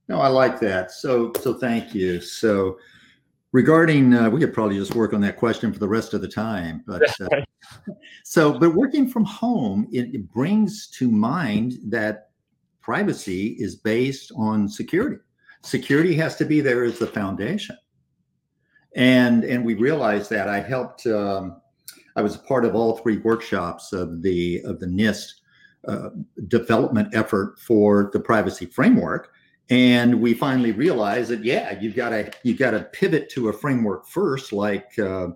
No, 0.08 0.20
I 0.20 0.28
like 0.28 0.58
that. 0.60 0.90
So 0.90 1.32
so 1.40 1.54
thank 1.54 1.94
you. 1.94 2.20
So 2.20 2.78
regarding 3.52 4.14
uh, 4.14 4.28
we 4.28 4.40
could 4.40 4.52
probably 4.52 4.76
just 4.76 4.94
work 4.94 5.12
on 5.12 5.20
that 5.20 5.36
question 5.36 5.72
for 5.72 5.78
the 5.78 5.88
rest 5.88 6.14
of 6.14 6.20
the 6.20 6.28
time 6.28 6.82
but 6.86 7.02
uh, 7.20 7.40
so 8.24 8.58
but 8.58 8.74
working 8.74 9.08
from 9.08 9.24
home 9.24 9.86
it, 9.90 10.14
it, 10.14 10.30
brings 10.32 10.88
to 10.88 11.10
mind 11.10 11.78
that 11.84 12.30
privacy 12.80 13.56
is 13.58 13.76
based 13.76 14.32
on 14.36 14.68
security 14.68 15.16
security 15.62 16.14
has 16.14 16.36
to 16.36 16.44
be 16.44 16.60
there 16.60 16.84
as 16.84 16.98
the 16.98 17.06
foundation 17.06 17.76
and 18.96 19.44
and 19.44 19.64
we 19.64 19.74
realized 19.74 20.30
that 20.30 20.48
i 20.48 20.60
helped 20.60 21.06
um, 21.06 21.60
i 22.16 22.22
was 22.22 22.34
a 22.36 22.40
part 22.40 22.64
of 22.64 22.74
all 22.74 22.98
three 22.98 23.18
workshops 23.18 23.92
of 23.92 24.22
the 24.22 24.60
of 24.64 24.78
the 24.78 24.86
nist 24.86 25.40
uh, 25.86 26.10
development 26.48 27.14
effort 27.14 27.58
for 27.58 28.10
the 28.12 28.20
privacy 28.20 28.66
framework. 28.66 29.32
And 29.70 30.20
we 30.20 30.34
finally 30.34 30.72
realized 30.72 31.30
that 31.30 31.44
yeah 31.44 31.78
you've 31.78 31.94
got 31.94 32.08
to 32.10 32.30
you've 32.42 32.58
got 32.58 32.72
to 32.72 32.80
pivot 32.92 33.28
to 33.30 33.48
a 33.48 33.52
framework 33.52 34.06
first 34.08 34.52
like 34.52 34.98
uh, 34.98 35.28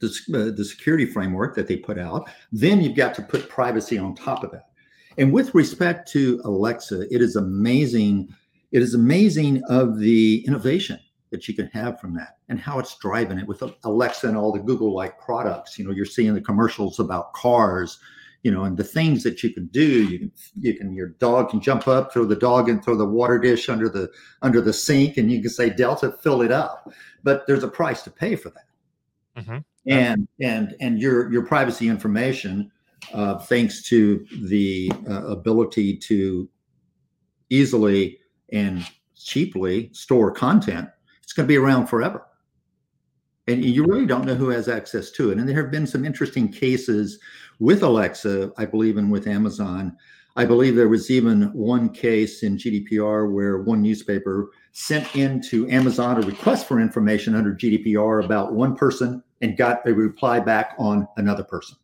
the, 0.00 0.08
uh, 0.34 0.56
the 0.56 0.64
security 0.64 1.06
framework 1.06 1.54
that 1.54 1.68
they 1.68 1.76
put 1.76 1.98
out. 1.98 2.28
Then 2.50 2.80
you've 2.80 2.96
got 2.96 3.14
to 3.16 3.22
put 3.22 3.48
privacy 3.48 3.98
on 3.98 4.14
top 4.14 4.42
of 4.42 4.50
that. 4.52 4.70
And 5.16 5.32
with 5.32 5.54
respect 5.54 6.10
to 6.12 6.40
alexa 6.44 7.02
it 7.14 7.20
is 7.20 7.36
amazing 7.36 8.28
it 8.72 8.82
is 8.82 8.94
amazing 8.94 9.62
of 9.68 9.98
the 9.98 10.44
innovation 10.46 10.98
that 11.30 11.46
you 11.46 11.54
can 11.54 11.66
have 11.68 12.00
from 12.00 12.14
that 12.14 12.38
and 12.48 12.58
how 12.58 12.78
it's 12.78 12.96
driving 12.98 13.38
it 13.38 13.46
with 13.46 13.62
alexa 13.84 14.26
and 14.26 14.36
all 14.36 14.50
the 14.50 14.58
google 14.58 14.94
like 14.94 15.20
products. 15.20 15.78
You 15.78 15.84
know 15.84 15.92
you're 15.92 16.06
seeing 16.06 16.34
the 16.34 16.40
commercials 16.40 17.00
about 17.00 17.32
cars 17.34 17.98
you 18.42 18.50
know, 18.50 18.64
and 18.64 18.76
the 18.76 18.84
things 18.84 19.22
that 19.24 19.42
you 19.42 19.52
can 19.52 19.66
do, 19.66 20.04
you 20.04 20.18
can, 20.18 20.32
you 20.60 20.74
can, 20.74 20.94
your 20.94 21.08
dog 21.08 21.50
can 21.50 21.60
jump 21.60 21.88
up, 21.88 22.12
throw 22.12 22.24
the 22.24 22.36
dog 22.36 22.68
and 22.68 22.84
throw 22.84 22.96
the 22.96 23.04
water 23.04 23.38
dish 23.38 23.68
under 23.68 23.88
the, 23.88 24.10
under 24.42 24.60
the 24.60 24.72
sink 24.72 25.16
and 25.16 25.30
you 25.30 25.40
can 25.40 25.50
say, 25.50 25.70
Delta, 25.70 26.12
fill 26.22 26.42
it 26.42 26.52
up. 26.52 26.90
But 27.24 27.46
there's 27.46 27.64
a 27.64 27.68
price 27.68 28.02
to 28.02 28.10
pay 28.10 28.36
for 28.36 28.50
that. 28.50 29.42
Mm-hmm. 29.42 29.58
And, 29.86 30.28
and, 30.40 30.76
and 30.80 31.00
your, 31.00 31.32
your 31.32 31.44
privacy 31.46 31.88
information, 31.88 32.70
uh, 33.12 33.38
thanks 33.38 33.82
to 33.84 34.24
the 34.42 34.92
uh, 35.08 35.26
ability 35.26 35.96
to 35.96 36.48
easily 37.50 38.18
and 38.52 38.86
cheaply 39.16 39.90
store 39.92 40.30
content, 40.30 40.88
it's 41.22 41.32
going 41.32 41.46
to 41.46 41.48
be 41.48 41.58
around 41.58 41.86
forever 41.86 42.24
and 43.48 43.64
you 43.64 43.84
really 43.84 44.04
don't 44.04 44.26
know 44.26 44.34
who 44.34 44.50
has 44.50 44.68
access 44.68 45.10
to 45.10 45.30
it. 45.30 45.38
And 45.38 45.48
there 45.48 45.60
have 45.60 45.70
been 45.70 45.86
some 45.86 46.04
interesting 46.04 46.52
cases 46.52 47.18
with 47.58 47.82
Alexa, 47.82 48.52
I 48.56 48.64
believe, 48.64 48.96
and 48.96 49.10
with 49.10 49.26
Amazon. 49.26 49.96
I 50.36 50.44
believe 50.44 50.76
there 50.76 50.88
was 50.88 51.10
even 51.10 51.52
one 51.52 51.88
case 51.88 52.44
in 52.44 52.56
GDPR 52.56 53.32
where 53.32 53.58
one 53.62 53.82
newspaper 53.82 54.50
sent 54.72 55.16
into 55.16 55.68
Amazon 55.68 56.22
a 56.22 56.26
request 56.26 56.68
for 56.68 56.80
information 56.80 57.34
under 57.34 57.52
GDPR 57.52 58.24
about 58.24 58.52
one 58.52 58.76
person 58.76 59.22
and 59.40 59.56
got 59.56 59.86
a 59.88 59.92
reply 59.92 60.38
back 60.38 60.74
on 60.78 61.08
another 61.16 61.42
person. 61.42 61.76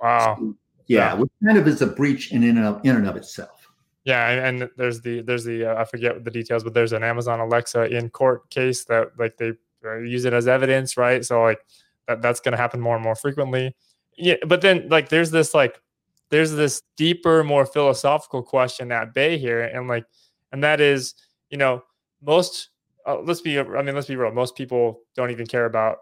Wow. 0.00 0.36
So, 0.38 0.54
yeah, 0.86 0.98
yeah, 0.98 1.14
which 1.14 1.30
kind 1.44 1.58
of 1.58 1.66
is 1.66 1.82
a 1.82 1.86
breach 1.86 2.30
in 2.30 2.44
and 2.44 2.58
of, 2.60 2.80
in 2.84 2.94
and 2.94 3.08
of 3.08 3.16
itself. 3.16 3.68
Yeah, 4.04 4.28
and 4.28 4.70
there's 4.76 5.00
the 5.00 5.22
there's 5.22 5.42
the 5.42 5.64
uh, 5.64 5.80
I 5.80 5.84
forget 5.84 6.24
the 6.24 6.30
details, 6.30 6.62
but 6.62 6.74
there's 6.74 6.92
an 6.92 7.02
Amazon 7.02 7.40
Alexa 7.40 7.86
in 7.86 8.08
court 8.08 8.48
case 8.50 8.84
that 8.84 9.08
like 9.18 9.36
they 9.36 9.54
use 9.82 10.24
it 10.24 10.32
as 10.32 10.46
evidence, 10.46 10.96
right? 10.96 11.24
So 11.24 11.42
like 11.42 11.58
that, 12.06 12.22
that's 12.22 12.38
going 12.38 12.52
to 12.52 12.58
happen 12.58 12.80
more 12.80 12.94
and 12.94 13.02
more 13.02 13.16
frequently. 13.16 13.74
Yeah, 14.16 14.36
but 14.46 14.60
then 14.62 14.88
like 14.88 15.08
there's 15.08 15.30
this 15.30 15.54
like 15.54 15.80
there's 16.30 16.52
this 16.52 16.82
deeper, 16.96 17.44
more 17.44 17.66
philosophical 17.66 18.42
question 18.42 18.90
at 18.92 19.14
bay 19.14 19.38
here, 19.38 19.62
and 19.62 19.88
like, 19.88 20.04
and 20.52 20.62
that 20.64 20.80
is, 20.80 21.14
you 21.50 21.58
know, 21.58 21.82
most 22.22 22.70
uh, 23.06 23.18
let's 23.20 23.40
be, 23.40 23.58
I 23.58 23.82
mean, 23.82 23.94
let's 23.94 24.08
be 24.08 24.16
real. 24.16 24.32
Most 24.32 24.56
people 24.56 25.00
don't 25.14 25.30
even 25.30 25.46
care 25.46 25.66
about. 25.66 25.98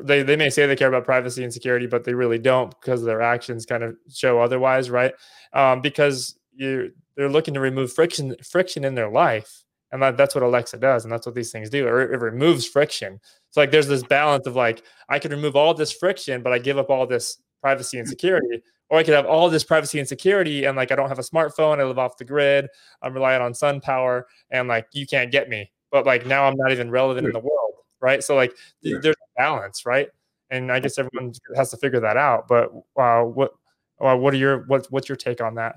They 0.00 0.22
they 0.22 0.36
may 0.36 0.50
say 0.50 0.66
they 0.66 0.76
care 0.76 0.88
about 0.88 1.04
privacy 1.04 1.42
and 1.42 1.52
security, 1.52 1.86
but 1.86 2.04
they 2.04 2.14
really 2.14 2.38
don't 2.38 2.70
because 2.80 3.02
their 3.04 3.20
actions 3.20 3.66
kind 3.66 3.82
of 3.82 3.96
show 4.12 4.40
otherwise, 4.40 4.90
right? 4.90 5.12
Um, 5.52 5.80
because 5.82 6.38
you 6.54 6.92
they're 7.16 7.28
looking 7.28 7.54
to 7.54 7.60
remove 7.60 7.92
friction 7.92 8.36
friction 8.44 8.84
in 8.84 8.94
their 8.94 9.10
life 9.10 9.64
and 9.92 10.02
that, 10.02 10.16
that's 10.16 10.34
what 10.34 10.44
alexa 10.44 10.76
does 10.78 11.04
and 11.04 11.12
that's 11.12 11.26
what 11.26 11.34
these 11.34 11.50
things 11.52 11.70
do 11.70 11.86
it, 11.86 12.10
it 12.12 12.20
removes 12.20 12.66
friction 12.66 13.18
so 13.50 13.60
like 13.60 13.70
there's 13.70 13.86
this 13.88 14.02
balance 14.02 14.46
of 14.46 14.56
like 14.56 14.82
i 15.08 15.18
could 15.18 15.30
remove 15.32 15.56
all 15.56 15.74
this 15.74 15.92
friction 15.92 16.42
but 16.42 16.52
i 16.52 16.58
give 16.58 16.78
up 16.78 16.90
all 16.90 17.06
this 17.06 17.38
privacy 17.60 17.98
and 17.98 18.08
security 18.08 18.62
or 18.90 18.98
i 18.98 19.02
could 19.02 19.14
have 19.14 19.26
all 19.26 19.48
this 19.50 19.64
privacy 19.64 19.98
and 19.98 20.08
security 20.08 20.64
and 20.64 20.76
like 20.76 20.92
i 20.92 20.96
don't 20.96 21.08
have 21.08 21.18
a 21.18 21.22
smartphone 21.22 21.80
i 21.80 21.84
live 21.84 21.98
off 21.98 22.16
the 22.16 22.24
grid 22.24 22.68
i'm 23.02 23.14
relying 23.14 23.42
on 23.42 23.54
sun 23.54 23.80
power 23.80 24.26
and 24.50 24.68
like 24.68 24.86
you 24.92 25.06
can't 25.06 25.30
get 25.30 25.48
me 25.48 25.70
but 25.90 26.06
like 26.06 26.26
now 26.26 26.44
i'm 26.44 26.56
not 26.56 26.72
even 26.72 26.90
relevant 26.90 27.26
in 27.26 27.32
the 27.32 27.38
world 27.38 27.74
right 28.00 28.22
so 28.22 28.34
like 28.34 28.52
th- 28.82 28.96
there's 29.02 29.16
a 29.16 29.40
balance 29.40 29.84
right 29.86 30.08
and 30.50 30.70
i 30.72 30.78
guess 30.78 30.98
everyone 30.98 31.32
has 31.56 31.70
to 31.70 31.76
figure 31.76 32.00
that 32.00 32.16
out 32.16 32.46
but 32.48 32.70
uh, 32.96 33.22
what 33.22 33.52
uh, 34.00 34.16
what 34.16 34.32
are 34.32 34.38
your 34.38 34.64
what, 34.66 34.86
what's 34.90 35.08
your 35.08 35.16
take 35.16 35.40
on 35.40 35.54
that 35.54 35.76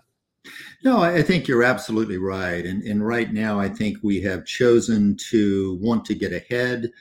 no, 0.84 1.02
I 1.02 1.22
think 1.22 1.48
you're 1.48 1.64
absolutely 1.64 2.18
right. 2.18 2.66
And, 2.66 2.82
and 2.84 3.06
right 3.06 3.32
now, 3.32 3.60
I 3.60 3.70
think 3.70 3.98
we 4.02 4.22
have 4.22 4.46
chosen 4.46 5.16
to 5.30 5.78
want 5.82 6.06
to 6.06 6.16
get 6.16 6.34
ahead. 6.34 6.92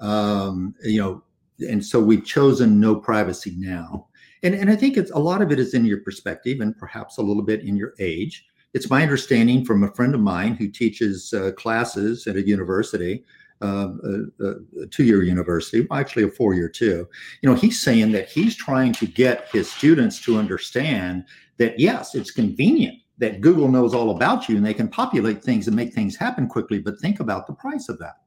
Um, 0.00 0.74
you 0.82 1.00
know, 1.00 1.22
and 1.68 1.84
so 1.84 2.00
we've 2.00 2.24
chosen 2.24 2.80
no 2.80 2.96
privacy 2.96 3.54
now. 3.58 4.08
And, 4.46 4.54
and 4.54 4.70
I 4.70 4.76
think 4.76 4.96
it's 4.96 5.10
a 5.10 5.18
lot 5.18 5.42
of 5.42 5.50
it 5.50 5.58
is 5.58 5.74
in 5.74 5.84
your 5.84 6.00
perspective 6.02 6.60
and 6.60 6.78
perhaps 6.78 7.18
a 7.18 7.22
little 7.22 7.42
bit 7.42 7.62
in 7.62 7.76
your 7.76 7.94
age. 7.98 8.46
It's 8.74 8.88
my 8.88 9.02
understanding 9.02 9.64
from 9.64 9.82
a 9.82 9.92
friend 9.92 10.14
of 10.14 10.20
mine 10.20 10.54
who 10.54 10.68
teaches 10.68 11.34
uh, 11.34 11.50
classes 11.56 12.28
at 12.28 12.36
a 12.36 12.46
university, 12.46 13.24
uh, 13.60 13.88
a, 14.04 14.54
a 14.82 14.86
two-year 14.86 15.24
university, 15.24 15.84
actually 15.90 16.22
a 16.22 16.28
four-year 16.28 16.68
too. 16.68 17.08
You 17.42 17.50
know, 17.50 17.56
he's 17.56 17.82
saying 17.82 18.12
that 18.12 18.28
he's 18.28 18.54
trying 18.54 18.92
to 18.92 19.06
get 19.08 19.48
his 19.50 19.68
students 19.68 20.20
to 20.20 20.38
understand 20.38 21.24
that 21.56 21.80
yes, 21.80 22.14
it's 22.14 22.30
convenient 22.30 22.98
that 23.18 23.40
Google 23.40 23.66
knows 23.66 23.94
all 23.94 24.10
about 24.10 24.48
you 24.48 24.56
and 24.56 24.64
they 24.64 24.74
can 24.74 24.86
populate 24.88 25.42
things 25.42 25.66
and 25.66 25.74
make 25.74 25.92
things 25.92 26.14
happen 26.14 26.46
quickly, 26.46 26.78
but 26.78 27.00
think 27.00 27.18
about 27.18 27.48
the 27.48 27.54
price 27.54 27.88
of 27.88 27.98
that. 27.98 28.18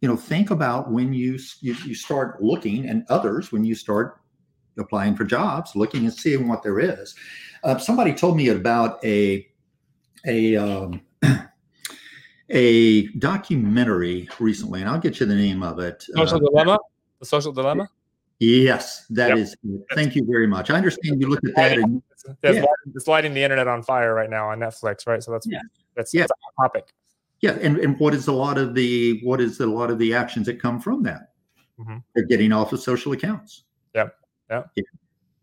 You 0.00 0.08
know, 0.08 0.16
think 0.16 0.50
about 0.50 0.90
when 0.90 1.12
you 1.12 1.38
you, 1.60 1.76
you 1.86 1.94
start 1.94 2.42
looking 2.42 2.88
and 2.88 3.04
others 3.08 3.52
when 3.52 3.64
you 3.64 3.76
start 3.76 4.18
applying 4.78 5.16
for 5.16 5.24
jobs, 5.24 5.74
looking 5.74 6.04
and 6.04 6.12
seeing 6.12 6.48
what 6.48 6.62
there 6.62 6.80
is. 6.80 7.14
Uh, 7.62 7.78
somebody 7.78 8.12
told 8.12 8.36
me 8.36 8.48
about 8.48 9.04
a 9.04 9.46
a 10.26 10.56
um, 10.56 11.00
a 12.50 13.06
documentary 13.18 14.28
recently, 14.38 14.80
and 14.80 14.88
I'll 14.88 14.98
get 14.98 15.20
you 15.20 15.26
the 15.26 15.34
name 15.34 15.62
of 15.62 15.78
it. 15.78 16.02
Social 16.14 16.36
uh, 16.36 16.40
dilemma. 16.40 16.78
The 17.20 17.26
social 17.26 17.52
dilemma. 17.52 17.88
Yes, 18.40 19.06
that 19.10 19.30
yep. 19.30 19.38
is. 19.38 19.56
Thank 19.94 20.16
you 20.16 20.24
very 20.26 20.46
much. 20.46 20.70
I 20.70 20.76
understand 20.76 21.20
you 21.20 21.28
look 21.28 21.44
at 21.44 21.54
that. 21.54 21.78
And, 21.78 22.02
yeah. 22.42 22.64
it's 22.94 23.06
lighting 23.06 23.34
the 23.34 23.42
internet 23.42 23.68
on 23.68 23.82
fire 23.82 24.14
right 24.14 24.30
now 24.30 24.48
on 24.48 24.58
Netflix, 24.58 25.06
right? 25.06 25.22
So 25.22 25.32
that's 25.32 25.46
yeah. 25.48 25.58
that's, 25.96 26.12
yeah. 26.12 26.22
that's 26.22 26.32
a 26.32 26.62
topic. 26.62 26.92
Yeah, 27.40 27.52
and, 27.60 27.78
and 27.78 27.98
what 27.98 28.14
is 28.14 28.26
a 28.26 28.32
lot 28.32 28.58
of 28.58 28.74
the 28.74 29.20
what 29.22 29.40
is 29.40 29.60
a 29.60 29.66
lot 29.66 29.90
of 29.90 29.98
the 29.98 30.14
actions 30.14 30.46
that 30.46 30.60
come 30.60 30.80
from 30.80 31.02
that? 31.02 31.32
Mm-hmm. 31.78 31.98
They're 32.14 32.24
getting 32.24 32.52
off 32.52 32.72
of 32.72 32.80
social 32.80 33.12
accounts. 33.12 33.64
Yeah, 33.94 34.08
yeah. 34.50 34.62
It, 34.76 34.86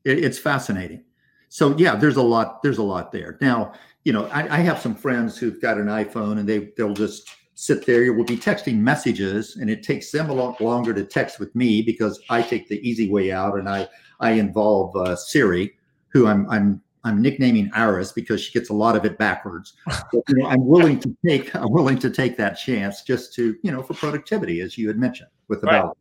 it's 0.04 0.40
fascinating. 0.40 1.04
So 1.50 1.76
yeah, 1.78 1.96
there's 1.96 2.18
a 2.18 2.22
lot. 2.22 2.64
There's 2.64 2.78
a 2.78 2.84
lot 2.84 3.12
there. 3.12 3.38
Now, 3.42 3.74
you 4.06 4.14
know, 4.14 4.26
I, 4.28 4.58
I 4.58 4.60
have 4.62 4.80
some 4.80 4.96
friends 4.96 5.38
who've 5.38 5.62
got 5.62 5.78
an 5.78 5.88
iPhone 5.88 6.40
and 6.40 6.48
they 6.48 6.72
they'll 6.78 6.94
just 6.94 7.30
sit 7.56 7.86
there. 7.86 8.04
You 8.04 8.14
will 8.14 8.24
be 8.24 8.38
texting 8.38 8.78
messages, 8.78 9.58
and 9.58 9.70
it 9.70 9.84
takes 9.84 10.12
them 10.12 10.30
a 10.30 10.34
lot 10.34 10.62
longer 10.62 10.94
to 10.94 11.04
text 11.04 11.40
with 11.40 11.54
me 11.56 11.82
because 11.82 12.22
I 12.30 12.42
take 12.42 12.68
the 12.68 12.80
easy 12.88 13.10
way 13.10 13.32
out 13.32 13.58
and 13.58 13.68
I 13.68 13.88
I 14.20 14.32
involve 14.32 14.96
uh, 14.96 15.16
Siri 15.16 15.74
who 16.12 16.28
I'm 16.28 16.50
I'm 16.50 16.82
I'm 17.04 17.22
nicknaming 17.22 17.72
Iris 17.74 18.12
because 18.12 18.42
she 18.42 18.52
gets 18.52 18.70
a 18.70 18.74
lot 18.74 18.96
of 18.96 19.06
it 19.06 19.18
backwards. 19.18 19.74
But, 20.14 20.24
you 20.28 20.36
know, 20.36 20.48
I'm 20.48 20.66
willing 20.66 21.00
to 21.00 21.16
take 21.26 21.54
I'm 21.56 21.72
willing 21.72 22.00
to 22.00 22.10
take 22.10 22.38
that 22.38 22.54
chance 22.54 23.02
just 23.02 23.34
to 23.36 23.56
you 23.64 23.72
know 23.72 23.82
for 23.82 23.94
productivity, 23.94 24.62
as 24.62 24.78
you 24.78 24.88
had 24.88 24.98
mentioned 24.98 25.30
with 25.48 25.62
the 25.62 25.68
right. 25.68 25.82
ballot. 25.82 25.98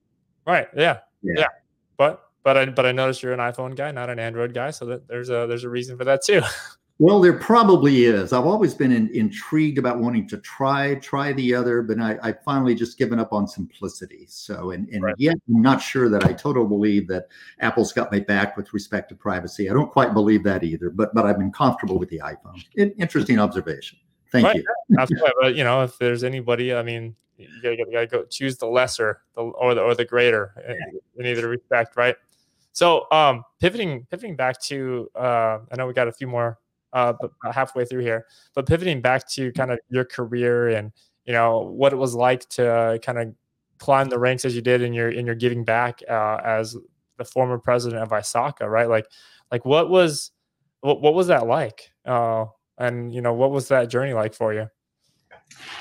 Right. 0.47 0.69
Yeah. 0.77 0.99
yeah. 1.23 1.35
yeah. 1.39 1.47
But 1.97 2.30
but 2.43 2.57
I 2.57 2.67
but 2.67 2.87
I 2.87 2.93
noticed 2.93 3.23
you're 3.23 3.33
an 3.33 3.41
iPhone 3.41 3.77
guy, 3.77 3.91
not 3.91 4.11
an 4.11 4.19
Android 4.19 4.55
guy, 4.55 4.71
so 4.71 4.85
that 4.87 5.09
there's 5.09 5.31
a 5.31 5.47
there's 5.49 5.65
a 5.65 5.69
reason 5.69 5.97
for 5.97 6.05
that 6.05 6.23
too. 6.23 6.43
Well, 7.03 7.19
there 7.19 7.33
probably 7.33 8.05
is. 8.05 8.35
I've 8.35 8.45
always 8.45 8.75
been 8.75 8.93
in, 8.93 9.09
intrigued 9.15 9.79
about 9.79 10.01
wanting 10.01 10.29
to 10.29 10.37
try 10.37 10.97
try 10.97 11.33
the 11.33 11.55
other, 11.55 11.81
but 11.81 11.99
I, 11.99 12.19
I 12.23 12.35
finally 12.45 12.75
just 12.75 12.99
given 12.99 13.19
up 13.19 13.33
on 13.33 13.49
simplicity. 13.49 14.27
So, 14.29 14.73
and, 14.73 14.87
and 14.91 15.05
right. 15.05 15.15
yet 15.17 15.37
I'm 15.49 15.63
not 15.63 15.81
sure 15.81 16.11
that 16.11 16.27
I 16.27 16.35
totally 16.35 16.69
believe 16.69 17.09
that 17.09 17.29
Apple's 17.61 17.95
got 17.95 18.13
my 18.13 18.21
back 18.21 18.55
with 18.55 18.75
respect 18.75 19.09
to 19.09 19.15
privacy. 19.15 19.71
I 19.71 19.73
don't 19.73 19.91
quite 19.91 20.13
believe 20.13 20.45
that 20.45 20.63
either, 20.63 20.91
but 20.91 21.15
but 21.15 21.25
I've 21.25 21.39
been 21.39 21.53
comfortable 21.53 21.99
with 21.99 22.11
the 22.11 22.19
iPhone. 22.19 22.63
It, 22.75 22.95
interesting 22.99 23.39
observation. 23.39 23.99
Thank 24.31 24.45
right. 24.45 24.57
you. 24.57 24.99
Absolutely. 24.99 25.31
but 25.41 25.55
you 25.55 25.65
know, 25.65 25.83
if 25.83 25.97
there's 25.97 26.23
anybody, 26.23 26.75
I 26.75 26.83
mean, 26.83 27.17
you 27.39 27.49
gotta, 27.63 27.77
you 27.79 27.87
gotta 27.91 28.09
go 28.09 28.25
choose 28.25 28.59
the 28.59 28.67
lesser, 28.67 29.23
the, 29.37 29.41
or 29.41 29.75
the 29.75 29.81
or 29.81 29.95
the 29.95 30.05
greater 30.05 30.53
eh, 30.67 30.75
in 31.17 31.25
either 31.25 31.49
respect, 31.49 31.97
right? 31.97 32.17
So, 32.81 33.05
um, 33.13 33.45
pivoting 33.61 34.07
pivoting 34.11 34.37
back 34.37 34.59
to, 34.63 35.11
uh, 35.15 35.59
I 35.71 35.77
know 35.77 35.87
we 35.87 35.93
got 35.93 36.09
a 36.09 36.13
few 36.13 36.27
more 36.27 36.57
uh, 36.95 37.13
halfway 37.53 37.85
through 37.85 38.01
here. 38.01 38.25
But 38.55 38.67
pivoting 38.67 39.03
back 39.03 39.29
to 39.33 39.53
kind 39.53 39.71
of 39.71 39.79
your 39.91 40.07
career 40.07 40.71
and 40.71 40.91
you 41.27 41.35
know 41.35 41.59
what 41.59 41.93
it 41.93 41.97
was 41.97 42.15
like 42.15 42.49
to 42.57 42.99
kind 43.03 43.19
of 43.19 43.35
climb 43.81 44.09
the 44.09 44.19
ranks 44.19 44.47
as 44.47 44.57
you 44.57 44.63
did 44.63 44.81
in 44.81 44.95
your 44.95 45.11
in 45.11 45.27
your 45.27 45.35
giving 45.35 45.63
back 45.63 46.01
uh, 46.09 46.39
as 46.43 46.75
the 47.19 47.25
former 47.27 47.59
president 47.59 48.03
of 48.03 48.09
ISACA, 48.09 48.67
right? 48.67 48.89
Like, 48.89 49.05
like 49.53 49.67
what 49.67 49.91
was 49.91 50.31
what, 50.81 51.03
what 51.03 51.13
was 51.13 51.27
that 51.27 51.47
like? 51.47 51.91
Uh, 52.07 52.47
and 52.79 53.15
you 53.15 53.21
know 53.21 53.35
what 53.35 53.51
was 53.51 53.69
that 53.69 53.91
journey 53.91 54.15
like 54.15 54.33
for 54.33 54.55
you? 54.55 54.71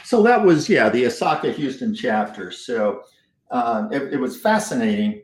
So 0.04 0.22
that 0.24 0.44
was 0.44 0.68
yeah 0.68 0.90
the 0.90 1.06
ISACA 1.06 1.54
Houston 1.54 1.96
chapter. 1.96 2.52
So 2.52 3.04
uh, 3.52 3.88
it, 3.90 4.16
it 4.16 4.20
was 4.20 4.42
fascinating 4.42 5.22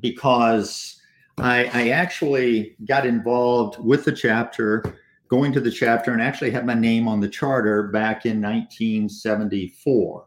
because 0.00 1.00
I, 1.38 1.64
I 1.72 1.88
actually 1.90 2.76
got 2.86 3.06
involved 3.06 3.78
with 3.78 4.04
the 4.04 4.12
chapter, 4.12 4.84
going 5.28 5.52
to 5.52 5.60
the 5.60 5.70
chapter, 5.70 6.12
and 6.12 6.20
actually 6.22 6.50
had 6.50 6.66
my 6.66 6.74
name 6.74 7.06
on 7.08 7.20
the 7.20 7.28
charter 7.28 7.84
back 7.84 8.26
in 8.26 8.40
1974. 8.42 10.26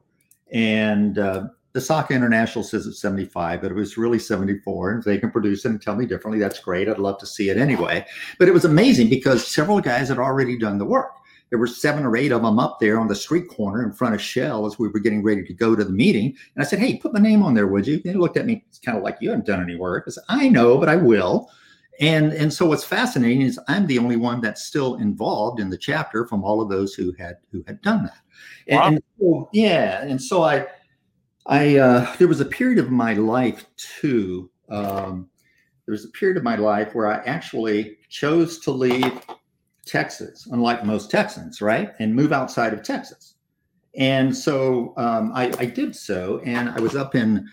And 0.51 1.17
uh, 1.17 1.47
the 1.73 1.79
ISACA 1.79 2.11
International 2.11 2.63
says 2.63 2.85
it's 2.85 3.01
75, 3.01 3.61
but 3.61 3.71
it 3.71 3.75
was 3.75 3.97
really 3.97 4.19
74. 4.19 4.91
And 4.91 4.99
if 4.99 5.05
they 5.05 5.17
can 5.17 5.31
produce 5.31 5.65
it 5.65 5.69
and 5.69 5.81
tell 5.81 5.95
me 5.95 6.05
differently, 6.05 6.39
that's 6.39 6.59
great. 6.59 6.89
I'd 6.89 6.99
love 6.99 7.17
to 7.19 7.25
see 7.25 7.49
it 7.49 7.57
anyway. 7.57 8.05
But 8.39 8.47
it 8.47 8.53
was 8.53 8.65
amazing 8.65 9.09
because 9.09 9.47
several 9.47 9.79
guys 9.79 10.09
had 10.09 10.19
already 10.19 10.57
done 10.57 10.77
the 10.77 10.85
work 10.85 11.11
there 11.51 11.59
were 11.59 11.67
seven 11.67 12.05
or 12.05 12.17
eight 12.17 12.31
of 12.31 12.41
them 12.41 12.57
up 12.57 12.79
there 12.79 12.99
on 12.99 13.07
the 13.07 13.15
street 13.15 13.47
corner 13.49 13.83
in 13.83 13.91
front 13.91 14.15
of 14.15 14.21
Shell 14.21 14.65
as 14.65 14.79
we 14.79 14.87
were 14.87 14.99
getting 14.99 15.21
ready 15.21 15.43
to 15.43 15.53
go 15.53 15.75
to 15.75 15.83
the 15.83 15.91
meeting. 15.91 16.27
And 16.55 16.63
I 16.63 16.65
said, 16.65 16.79
Hey, 16.79 16.97
put 16.97 17.13
my 17.13 17.19
name 17.19 17.43
on 17.43 17.53
there, 17.53 17.67
would 17.67 17.85
you? 17.85 17.95
And 17.95 18.03
they 18.03 18.13
looked 18.13 18.37
at 18.37 18.45
me 18.45 18.63
it's 18.67 18.79
kind 18.79 18.97
of 18.97 19.03
like, 19.03 19.17
You 19.19 19.29
haven't 19.29 19.45
done 19.45 19.61
any 19.61 19.75
work. 19.75 20.05
I 20.07 20.11
said, 20.11 20.23
I 20.29 20.49
know, 20.49 20.77
but 20.77 20.89
I 20.89 20.95
will. 20.95 21.51
And, 21.99 22.31
and 22.31 22.51
so 22.51 22.65
what's 22.65 22.85
fascinating 22.85 23.41
is 23.41 23.59
I'm 23.67 23.85
the 23.85 23.99
only 23.99 24.15
one 24.15 24.41
that's 24.41 24.63
still 24.63 24.95
involved 24.95 25.59
in 25.59 25.69
the 25.69 25.77
chapter 25.77 26.25
from 26.25 26.43
all 26.43 26.61
of 26.61 26.69
those 26.69 26.93
who 26.93 27.13
had 27.19 27.35
who 27.51 27.63
had 27.67 27.81
done 27.81 28.05
that. 28.05 28.17
And, 28.67 28.79
wow. 28.79 28.87
and 28.87 29.03
so, 29.19 29.49
yeah, 29.51 30.01
and 30.03 30.19
so 30.19 30.41
I 30.43 30.65
I 31.45 31.77
uh, 31.77 32.15
there 32.15 32.29
was 32.29 32.39
a 32.39 32.45
period 32.45 32.79
of 32.79 32.89
my 32.89 33.13
life 33.13 33.65
too. 33.75 34.49
Um, 34.69 35.29
there 35.85 35.91
was 35.91 36.05
a 36.05 36.09
period 36.09 36.37
of 36.37 36.43
my 36.43 36.55
life 36.55 36.95
where 36.95 37.07
I 37.07 37.17
actually 37.25 37.97
chose 38.09 38.59
to 38.59 38.71
leave 38.71 39.21
Texas, 39.85 40.47
unlike 40.51 40.85
most 40.85 41.09
Texans, 41.09 41.61
right? 41.61 41.93
And 41.99 42.15
move 42.15 42.31
outside 42.31 42.73
of 42.73 42.83
Texas. 42.83 43.35
And 43.95 44.35
so 44.35 44.93
um, 44.97 45.31
I, 45.33 45.51
I, 45.59 45.65
did 45.65 45.95
so. 45.95 46.39
And 46.45 46.69
I 46.69 46.79
was 46.79 46.95
up 46.95 47.13
in 47.13 47.47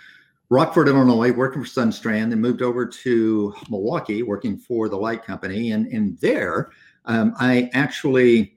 Rockford, 0.51 0.89
Illinois, 0.89 1.33
working 1.33 1.65
for 1.65 1.69
Sundstrand, 1.69 2.31
then 2.31 2.41
moved 2.41 2.63
over 2.63 2.87
to 2.87 3.55
Milwaukee, 3.69 4.23
working 4.23 4.57
for 4.57 4.89
the 4.89 4.97
light 4.97 5.25
company. 5.25 5.73
And, 5.73 5.87
and 5.89 6.19
there, 6.21 6.71
um, 7.07 7.35
I 7.39 7.71
actually 7.75 8.55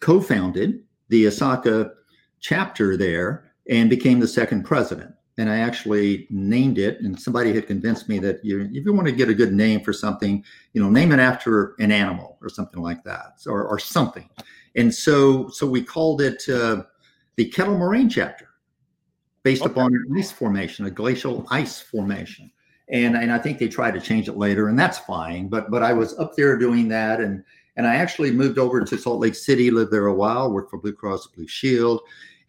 co 0.00 0.20
founded 0.20 0.82
the 1.08 1.26
ISACA 1.26 1.92
chapter 2.40 2.96
there 2.96 3.52
and 3.68 3.90
became 3.90 4.18
the 4.18 4.28
second 4.28 4.64
president 4.64 5.14
and 5.40 5.48
I 5.48 5.58
actually 5.58 6.26
named 6.28 6.78
it. 6.78 7.00
And 7.00 7.18
somebody 7.18 7.52
had 7.54 7.66
convinced 7.66 8.08
me 8.08 8.18
that 8.18 8.44
you, 8.44 8.68
if 8.72 8.84
you 8.84 8.92
want 8.92 9.06
to 9.06 9.12
get 9.12 9.30
a 9.30 9.34
good 9.34 9.54
name 9.54 9.80
for 9.80 9.92
something, 9.92 10.44
you 10.74 10.82
know, 10.82 10.90
name 10.90 11.12
it 11.12 11.18
after 11.18 11.74
an 11.78 11.90
animal 11.90 12.36
or 12.42 12.50
something 12.50 12.82
like 12.82 13.02
that, 13.04 13.38
or, 13.46 13.64
or 13.64 13.78
something. 13.78 14.28
And 14.76 14.94
so, 14.94 15.48
so 15.48 15.66
we 15.66 15.82
called 15.82 16.20
it 16.20 16.46
uh, 16.48 16.82
the 17.36 17.46
Kettle 17.46 17.78
Moraine 17.78 18.10
chapter, 18.10 18.48
based 19.42 19.62
okay. 19.62 19.70
upon 19.72 19.94
an 19.94 20.06
ice 20.16 20.30
formation, 20.30 20.84
a 20.84 20.90
glacial 20.90 21.46
ice 21.50 21.80
formation. 21.80 22.52
And 22.92 23.16
and 23.16 23.32
I 23.32 23.38
think 23.38 23.58
they 23.58 23.68
tried 23.68 23.94
to 23.94 24.00
change 24.00 24.28
it 24.28 24.36
later, 24.36 24.68
and 24.68 24.76
that's 24.76 24.98
fine. 24.98 25.48
But 25.48 25.70
but 25.70 25.82
I 25.82 25.92
was 25.92 26.18
up 26.18 26.34
there 26.34 26.58
doing 26.58 26.88
that, 26.88 27.20
and 27.20 27.44
and 27.76 27.86
I 27.86 27.94
actually 27.94 28.32
moved 28.32 28.58
over 28.58 28.82
to 28.84 28.98
Salt 28.98 29.20
Lake 29.20 29.36
City, 29.36 29.70
lived 29.70 29.92
there 29.92 30.08
a 30.08 30.14
while, 30.14 30.50
worked 30.50 30.70
for 30.70 30.78
Blue 30.78 30.92
Cross 30.92 31.28
Blue 31.28 31.46
Shield, 31.46 32.00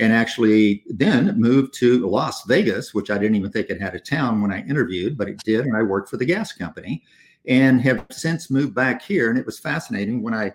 and 0.01 0.11
actually 0.11 0.83
then 0.87 1.39
moved 1.39 1.75
to 1.75 2.07
Las 2.07 2.43
Vegas, 2.45 2.91
which 2.91 3.11
I 3.11 3.19
didn't 3.19 3.35
even 3.35 3.51
think 3.51 3.69
it 3.69 3.79
had 3.79 3.93
a 3.93 3.99
town 3.99 4.41
when 4.41 4.51
I 4.51 4.65
interviewed, 4.65 5.15
but 5.15 5.29
it 5.29 5.37
did. 5.45 5.65
And 5.65 5.77
I 5.77 5.83
worked 5.83 6.09
for 6.09 6.17
the 6.17 6.25
gas 6.25 6.51
company 6.51 7.03
and 7.47 7.79
have 7.81 8.07
since 8.09 8.49
moved 8.49 8.73
back 8.73 9.03
here. 9.03 9.29
And 9.29 9.37
it 9.37 9.45
was 9.45 9.59
fascinating 9.59 10.23
when 10.23 10.33
I 10.33 10.53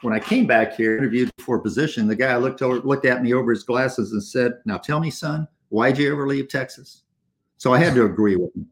when 0.00 0.14
I 0.14 0.18
came 0.18 0.46
back 0.46 0.74
here, 0.74 0.96
interviewed 0.96 1.30
for 1.38 1.56
a 1.56 1.62
position, 1.62 2.06
the 2.06 2.16
guy 2.16 2.36
looked 2.36 2.62
over, 2.62 2.80
looked 2.80 3.06
at 3.06 3.22
me 3.22 3.32
over 3.32 3.50
his 3.50 3.62
glasses 3.62 4.12
and 4.12 4.22
said, 4.22 4.52
Now 4.64 4.78
tell 4.78 5.00
me, 5.00 5.10
son, 5.10 5.46
why'd 5.68 5.98
you 5.98 6.10
ever 6.10 6.26
leave 6.26 6.48
Texas? 6.48 7.02
So 7.58 7.72
I 7.72 7.78
had 7.78 7.94
to 7.94 8.04
agree 8.04 8.36
with 8.36 8.54
him. 8.54 8.66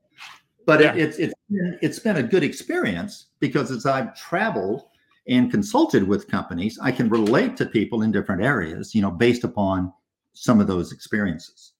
But 0.66 0.80
yeah. 0.80 0.94
it, 0.94 0.98
it's 0.98 1.18
it's 1.18 1.34
been, 1.50 1.78
it's 1.82 1.98
been 1.98 2.16
a 2.16 2.22
good 2.22 2.44
experience 2.44 3.26
because 3.40 3.70
as 3.70 3.84
I've 3.84 4.14
traveled 4.14 4.84
and 5.28 5.50
consulted 5.50 6.06
with 6.06 6.28
companies, 6.28 6.78
I 6.80 6.92
can 6.92 7.10
relate 7.10 7.56
to 7.58 7.66
people 7.66 8.02
in 8.02 8.12
different 8.12 8.42
areas, 8.42 8.94
you 8.94 9.02
know, 9.02 9.10
based 9.10 9.44
upon 9.44 9.92
some 10.34 10.60
of 10.60 10.66
those 10.66 10.92
experiences. 10.92 11.72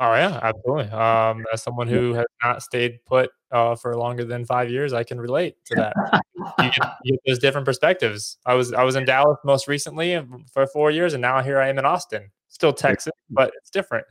Oh 0.00 0.12
yeah, 0.14 0.40
absolutely. 0.42 0.90
Um, 0.90 1.44
as 1.52 1.62
someone 1.62 1.86
who 1.86 2.14
has 2.14 2.26
not 2.42 2.62
stayed 2.62 2.98
put 3.06 3.30
uh, 3.52 3.76
for 3.76 3.96
longer 3.96 4.24
than 4.24 4.44
five 4.44 4.68
years, 4.68 4.92
I 4.92 5.04
can 5.04 5.20
relate 5.20 5.56
to 5.66 5.74
that. 5.76 6.22
you, 6.58 6.64
get, 6.64 6.94
you 7.04 7.12
get 7.12 7.20
those 7.26 7.38
different 7.38 7.64
perspectives. 7.64 8.38
I 8.44 8.54
was 8.54 8.72
I 8.72 8.82
was 8.82 8.96
in 8.96 9.04
Dallas 9.04 9.38
most 9.44 9.68
recently 9.68 10.20
for 10.52 10.66
four 10.66 10.90
years, 10.90 11.14
and 11.14 11.20
now 11.20 11.42
here 11.42 11.60
I 11.60 11.68
am 11.68 11.78
in 11.78 11.84
Austin, 11.84 12.30
still 12.48 12.72
Texas, 12.72 13.12
but 13.30 13.52
it's 13.56 13.70
different. 13.70 14.06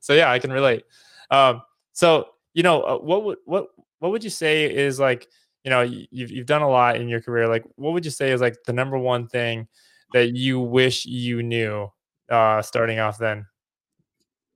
So 0.00 0.14
yeah, 0.14 0.30
I 0.30 0.38
can 0.38 0.52
relate. 0.52 0.84
Um, 1.30 1.62
so 1.92 2.28
you 2.54 2.62
know, 2.62 2.82
uh, 2.82 2.96
what 2.96 3.24
would 3.24 3.38
what 3.44 3.66
what 3.98 4.12
would 4.12 4.24
you 4.24 4.30
say 4.30 4.74
is 4.74 4.98
like 4.98 5.28
you 5.64 5.70
know 5.70 5.82
you've 5.82 6.30
you've 6.30 6.46
done 6.46 6.62
a 6.62 6.68
lot 6.68 6.96
in 6.96 7.08
your 7.08 7.20
career. 7.20 7.46
Like, 7.46 7.64
what 7.76 7.92
would 7.92 8.06
you 8.06 8.10
say 8.10 8.32
is 8.32 8.40
like 8.40 8.56
the 8.64 8.72
number 8.72 8.98
one 8.98 9.28
thing 9.28 9.68
that 10.14 10.34
you 10.34 10.60
wish 10.60 11.04
you 11.04 11.42
knew 11.42 11.90
uh, 12.30 12.62
starting 12.62 12.98
off 12.98 13.18
then 13.18 13.46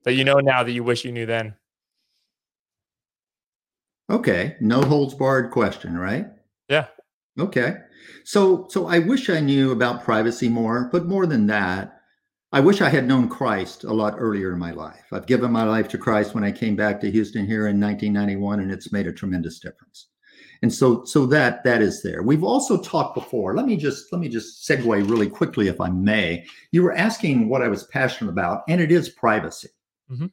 that 0.03 0.13
you 0.13 0.23
know 0.23 0.39
now 0.39 0.63
that 0.63 0.71
you 0.71 0.83
wish 0.83 1.05
you 1.05 1.11
knew 1.11 1.25
then? 1.25 1.55
Okay, 4.09 4.57
no 4.59 4.81
holds 4.81 5.13
barred 5.13 5.51
question, 5.51 5.97
right? 5.97 6.27
Yeah. 6.67 6.87
Okay. 7.39 7.77
So 8.25 8.67
so 8.69 8.87
I 8.87 8.99
wish 8.99 9.29
I 9.29 9.39
knew 9.39 9.71
about 9.71 10.03
privacy 10.03 10.49
more, 10.49 10.89
but 10.91 11.05
more 11.05 11.25
than 11.25 11.47
that, 11.47 12.01
I 12.51 12.59
wish 12.59 12.81
I 12.81 12.89
had 12.89 13.07
known 13.07 13.29
Christ 13.29 13.85
a 13.85 13.93
lot 13.93 14.15
earlier 14.17 14.51
in 14.51 14.59
my 14.59 14.71
life. 14.71 15.05
I've 15.13 15.27
given 15.27 15.51
my 15.51 15.63
life 15.63 15.87
to 15.89 15.97
Christ 15.97 16.35
when 16.35 16.43
I 16.43 16.51
came 16.51 16.75
back 16.75 16.99
to 17.01 17.11
Houston 17.11 17.45
here 17.45 17.67
in 17.67 17.79
1991 17.79 18.59
and 18.59 18.71
it's 18.71 18.91
made 18.91 19.07
a 19.07 19.13
tremendous 19.13 19.59
difference 19.59 20.07
and 20.61 20.73
so 20.73 21.03
so 21.05 21.25
that 21.25 21.63
that 21.63 21.81
is 21.81 22.03
there. 22.03 22.21
We've 22.23 22.43
also 22.43 22.81
talked 22.81 23.15
before 23.15 23.55
let 23.55 23.65
me 23.65 23.77
just 23.77 24.11
let 24.11 24.19
me 24.19 24.29
just 24.29 24.67
segue 24.67 25.09
really 25.09 25.29
quickly 25.29 25.67
if 25.67 25.81
i 25.81 25.89
may. 25.89 26.45
You 26.71 26.83
were 26.83 26.93
asking 26.93 27.49
what 27.49 27.61
i 27.61 27.67
was 27.67 27.85
passionate 27.85 28.31
about 28.31 28.63
and 28.67 28.79
it 28.79 28.91
is 28.91 29.09
privacy 29.09 29.69
mm-hmm. 30.11 30.25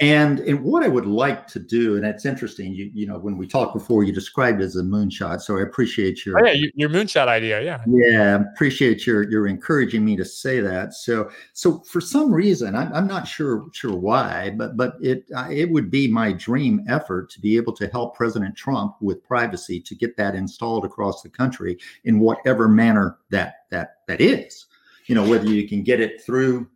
And 0.00 0.40
and 0.40 0.64
what 0.64 0.82
I 0.82 0.88
would 0.88 1.06
like 1.06 1.46
to 1.48 1.60
do, 1.60 1.94
and 1.94 2.04
it's 2.04 2.26
interesting. 2.26 2.74
You 2.74 2.90
you 2.92 3.06
know 3.06 3.16
when 3.16 3.36
we 3.38 3.46
talked 3.46 3.74
before, 3.74 4.02
you 4.02 4.12
described 4.12 4.60
it 4.60 4.64
as 4.64 4.74
a 4.74 4.82
moonshot. 4.82 5.40
So 5.40 5.56
I 5.56 5.62
appreciate 5.62 6.26
your 6.26 6.40
oh, 6.40 6.50
yeah 6.50 6.68
your 6.74 6.88
moonshot 6.88 7.28
idea. 7.28 7.62
Yeah, 7.62 7.80
yeah, 7.86 8.40
appreciate 8.52 9.06
your 9.06 9.30
your 9.30 9.46
encouraging 9.46 10.04
me 10.04 10.16
to 10.16 10.24
say 10.24 10.58
that. 10.58 10.94
So 10.94 11.30
so 11.52 11.78
for 11.82 12.00
some 12.00 12.32
reason, 12.32 12.74
I'm, 12.74 12.92
I'm 12.92 13.06
not 13.06 13.28
sure 13.28 13.66
sure 13.72 13.94
why, 13.94 14.50
but 14.56 14.76
but 14.76 14.94
it 15.00 15.26
uh, 15.32 15.48
it 15.48 15.70
would 15.70 15.92
be 15.92 16.08
my 16.08 16.32
dream 16.32 16.84
effort 16.88 17.30
to 17.30 17.40
be 17.40 17.56
able 17.56 17.72
to 17.74 17.86
help 17.86 18.16
President 18.16 18.56
Trump 18.56 18.96
with 19.00 19.22
privacy 19.22 19.80
to 19.80 19.94
get 19.94 20.16
that 20.16 20.34
installed 20.34 20.84
across 20.84 21.22
the 21.22 21.28
country 21.28 21.78
in 22.02 22.18
whatever 22.18 22.66
manner 22.66 23.18
that 23.30 23.66
that 23.70 23.98
that 24.08 24.20
is. 24.20 24.66
You 25.06 25.14
know 25.14 25.28
whether 25.28 25.46
you 25.46 25.68
can 25.68 25.84
get 25.84 26.00
it 26.00 26.20
through 26.20 26.68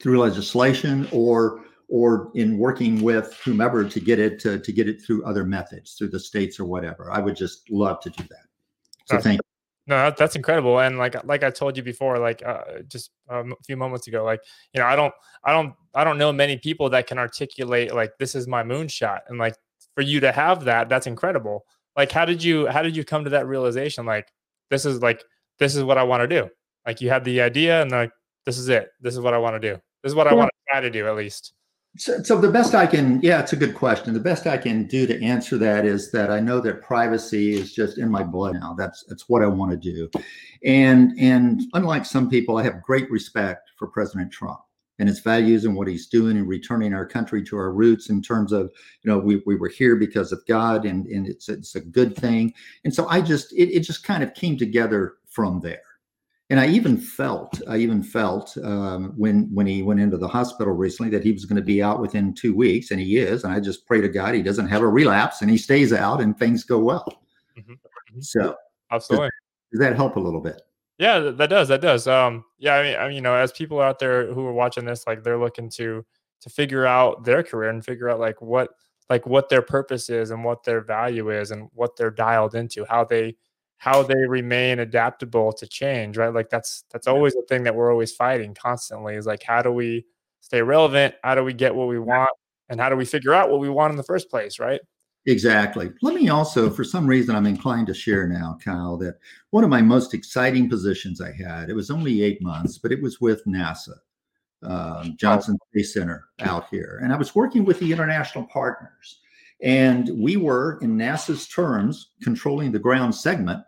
through 0.00 0.18
legislation 0.18 1.08
or 1.12 1.62
or 1.92 2.30
in 2.34 2.56
working 2.56 3.02
with 3.02 3.38
whomever 3.44 3.84
to 3.84 4.00
get 4.00 4.18
it 4.18 4.40
to, 4.40 4.58
to 4.58 4.72
get 4.72 4.88
it 4.88 5.02
through 5.02 5.22
other 5.26 5.44
methods, 5.44 5.92
through 5.92 6.08
the 6.08 6.18
states 6.18 6.58
or 6.58 6.64
whatever. 6.64 7.12
I 7.12 7.18
would 7.18 7.36
just 7.36 7.70
love 7.70 8.00
to 8.00 8.08
do 8.08 8.24
that. 8.30 8.46
So 9.04 9.18
thank 9.18 9.34
you. 9.36 9.40
No, 9.86 10.10
that's 10.16 10.34
incredible. 10.34 10.78
And 10.78 10.96
like 10.96 11.22
like 11.24 11.42
I 11.42 11.50
told 11.50 11.76
you 11.76 11.82
before, 11.82 12.18
like 12.18 12.42
uh, 12.46 12.80
just 12.88 13.10
um, 13.28 13.52
a 13.52 13.62
few 13.64 13.76
moments 13.76 14.06
ago, 14.06 14.24
like 14.24 14.40
you 14.72 14.80
know, 14.80 14.86
I 14.86 14.96
don't 14.96 15.12
I 15.44 15.52
don't 15.52 15.74
I 15.94 16.02
don't 16.02 16.16
know 16.16 16.32
many 16.32 16.56
people 16.56 16.88
that 16.90 17.06
can 17.06 17.18
articulate 17.18 17.94
like 17.94 18.12
this 18.18 18.34
is 18.34 18.48
my 18.48 18.62
moonshot, 18.62 19.20
and 19.28 19.38
like 19.38 19.54
for 19.94 20.02
you 20.02 20.20
to 20.20 20.32
have 20.32 20.64
that, 20.64 20.88
that's 20.88 21.06
incredible. 21.06 21.66
Like, 21.94 22.10
how 22.10 22.24
did 22.24 22.42
you 22.42 22.68
how 22.68 22.80
did 22.80 22.96
you 22.96 23.04
come 23.04 23.24
to 23.24 23.30
that 23.30 23.46
realization? 23.46 24.06
Like, 24.06 24.32
this 24.70 24.86
is 24.86 25.02
like 25.02 25.22
this 25.58 25.76
is 25.76 25.84
what 25.84 25.98
I 25.98 26.04
want 26.04 26.22
to 26.22 26.28
do. 26.28 26.48
Like, 26.86 27.02
you 27.02 27.10
had 27.10 27.24
the 27.24 27.42
idea, 27.42 27.82
and 27.82 27.90
like 27.90 28.12
this 28.46 28.56
is 28.56 28.68
it. 28.70 28.88
This 29.00 29.12
is 29.12 29.20
what 29.20 29.34
I 29.34 29.38
want 29.38 29.60
to 29.60 29.74
do. 29.74 29.80
This 30.02 30.12
is 30.12 30.14
what 30.14 30.26
yeah. 30.26 30.32
I 30.32 30.34
want 30.36 30.48
to 30.48 30.72
try 30.72 30.80
to 30.80 30.90
do 30.90 31.06
at 31.06 31.16
least. 31.16 31.52
So, 31.98 32.22
so, 32.22 32.40
the 32.40 32.50
best 32.50 32.74
I 32.74 32.86
can, 32.86 33.20
yeah, 33.22 33.40
it's 33.40 33.52
a 33.52 33.56
good 33.56 33.74
question. 33.74 34.14
The 34.14 34.20
best 34.20 34.46
I 34.46 34.56
can 34.56 34.86
do 34.86 35.06
to 35.06 35.22
answer 35.22 35.58
that 35.58 35.84
is 35.84 36.10
that 36.12 36.30
I 36.30 36.40
know 36.40 36.58
that 36.60 36.80
privacy 36.80 37.52
is 37.52 37.74
just 37.74 37.98
in 37.98 38.10
my 38.10 38.22
blood 38.22 38.54
now. 38.54 38.72
That's 38.72 39.04
that's 39.04 39.28
what 39.28 39.42
I 39.42 39.46
want 39.46 39.72
to 39.72 39.76
do, 39.76 40.08
and 40.64 41.12
and 41.18 41.60
unlike 41.74 42.06
some 42.06 42.30
people, 42.30 42.56
I 42.56 42.62
have 42.62 42.82
great 42.82 43.10
respect 43.10 43.70
for 43.76 43.88
President 43.88 44.32
Trump 44.32 44.60
and 44.98 45.06
his 45.06 45.20
values 45.20 45.66
and 45.66 45.76
what 45.76 45.86
he's 45.86 46.06
doing 46.06 46.38
and 46.38 46.48
returning 46.48 46.94
our 46.94 47.04
country 47.04 47.42
to 47.42 47.56
our 47.58 47.72
roots 47.72 48.08
in 48.08 48.22
terms 48.22 48.52
of 48.52 48.70
you 49.02 49.10
know 49.10 49.18
we, 49.18 49.42
we 49.44 49.56
were 49.56 49.68
here 49.68 49.96
because 49.96 50.32
of 50.32 50.40
God 50.48 50.86
and 50.86 51.06
and 51.06 51.26
it's 51.26 51.50
it's 51.50 51.74
a 51.74 51.80
good 51.80 52.16
thing. 52.16 52.54
And 52.84 52.94
so 52.94 53.06
I 53.08 53.20
just 53.20 53.52
it, 53.52 53.68
it 53.70 53.80
just 53.80 54.02
kind 54.02 54.22
of 54.22 54.32
came 54.32 54.56
together 54.56 55.16
from 55.26 55.60
there 55.60 55.82
and 56.52 56.60
I 56.60 56.66
even 56.66 56.98
felt, 56.98 57.62
I 57.66 57.78
even 57.78 58.02
felt 58.02 58.58
um, 58.62 59.14
when 59.16 59.48
when 59.54 59.66
he 59.66 59.82
went 59.82 60.00
into 60.00 60.18
the 60.18 60.28
hospital 60.28 60.74
recently 60.74 61.10
that 61.12 61.24
he 61.24 61.32
was 61.32 61.46
going 61.46 61.56
to 61.56 61.62
be 61.62 61.82
out 61.82 61.98
within 61.98 62.34
two 62.34 62.54
weeks, 62.54 62.90
and 62.90 63.00
he 63.00 63.16
is. 63.16 63.44
And 63.44 63.54
I 63.54 63.58
just 63.58 63.86
pray 63.86 64.02
to 64.02 64.08
God 64.10 64.34
he 64.34 64.42
doesn't 64.42 64.68
have 64.68 64.82
a 64.82 64.86
relapse 64.86 65.40
and 65.40 65.50
he 65.50 65.56
stays 65.56 65.94
out 65.94 66.20
and 66.20 66.38
things 66.38 66.62
go 66.62 66.78
well. 66.78 67.06
Mm-hmm. 67.58 67.72
mm-hmm. 67.72 68.20
So, 68.20 68.54
absolutely, 68.90 69.28
does, 69.28 69.32
does, 69.72 69.80
that 69.80 69.96
help 69.96 70.16
a 70.16 70.20
little 70.20 70.42
bit? 70.42 70.60
Yeah, 70.98 71.20
that 71.20 71.48
does. 71.48 71.68
That 71.68 71.80
does. 71.80 72.06
Um, 72.06 72.44
yeah, 72.58 72.74
I 72.74 72.82
mean, 72.82 72.96
I 72.96 73.06
mean, 73.06 73.16
you 73.16 73.22
know, 73.22 73.34
as 73.34 73.50
people 73.50 73.80
out 73.80 73.98
there 73.98 74.30
who 74.30 74.44
are 74.44 74.52
watching 74.52 74.84
this, 74.84 75.06
like 75.06 75.24
they're 75.24 75.40
looking 75.40 75.70
to 75.70 76.04
to 76.42 76.50
figure 76.50 76.84
out 76.84 77.24
their 77.24 77.42
career 77.42 77.70
and 77.70 77.82
figure 77.82 78.10
out 78.10 78.20
like 78.20 78.42
what 78.42 78.68
like 79.08 79.26
what 79.26 79.48
their 79.48 79.62
purpose 79.62 80.10
is 80.10 80.32
and 80.32 80.44
what 80.44 80.64
their 80.64 80.82
value 80.82 81.30
is 81.30 81.50
and 81.50 81.70
what 81.72 81.96
they're 81.96 82.10
dialed 82.10 82.54
into, 82.54 82.84
how 82.84 83.04
they 83.04 83.36
how 83.82 84.00
they 84.00 84.26
remain 84.28 84.78
adaptable 84.78 85.52
to 85.52 85.66
change, 85.66 86.16
right? 86.16 86.32
Like 86.32 86.50
that's 86.50 86.84
that's 86.92 87.08
always 87.08 87.34
a 87.34 87.42
thing 87.48 87.64
that 87.64 87.74
we're 87.74 87.90
always 87.90 88.12
fighting 88.12 88.54
constantly 88.54 89.16
is 89.16 89.26
like 89.26 89.42
how 89.42 89.60
do 89.60 89.72
we 89.72 90.06
stay 90.40 90.62
relevant? 90.62 91.16
How 91.24 91.34
do 91.34 91.42
we 91.42 91.52
get 91.52 91.74
what 91.74 91.88
we 91.88 91.98
want? 91.98 92.30
And 92.68 92.80
how 92.80 92.88
do 92.90 92.94
we 92.94 93.04
figure 93.04 93.34
out 93.34 93.50
what 93.50 93.58
we 93.58 93.68
want 93.68 93.90
in 93.90 93.96
the 93.96 94.04
first 94.04 94.30
place, 94.30 94.60
right? 94.60 94.80
Exactly. 95.26 95.90
Let 96.00 96.14
me 96.14 96.28
also, 96.28 96.70
for 96.70 96.84
some 96.84 97.08
reason, 97.08 97.34
I'm 97.34 97.44
inclined 97.44 97.88
to 97.88 97.94
share 97.94 98.28
now, 98.28 98.56
Kyle, 98.64 98.96
that 98.98 99.16
one 99.50 99.64
of 99.64 99.70
my 99.70 99.82
most 99.82 100.14
exciting 100.14 100.68
positions 100.68 101.20
I 101.20 101.32
had, 101.32 101.68
it 101.68 101.74
was 101.74 101.90
only 101.90 102.22
eight 102.22 102.40
months, 102.40 102.78
but 102.78 102.92
it 102.92 103.02
was 103.02 103.20
with 103.20 103.44
NASA, 103.46 103.96
um, 104.62 105.16
Johnson 105.18 105.58
Space 105.72 105.92
Center 105.92 106.26
out 106.38 106.68
here. 106.70 107.00
And 107.02 107.12
I 107.12 107.16
was 107.16 107.34
working 107.34 107.64
with 107.64 107.80
the 107.80 107.90
international 107.90 108.44
partners. 108.44 109.18
And 109.60 110.08
we 110.16 110.36
were, 110.36 110.78
in 110.82 110.96
NASA's 110.96 111.48
terms, 111.48 112.12
controlling 112.22 112.70
the 112.70 112.78
ground 112.78 113.12
segment 113.12 113.64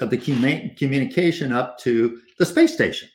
of 0.00 0.10
the 0.10 0.16
communication 0.16 1.52
up 1.52 1.78
to 1.80 2.20
the 2.38 2.46
space 2.46 2.72
station. 2.72 3.08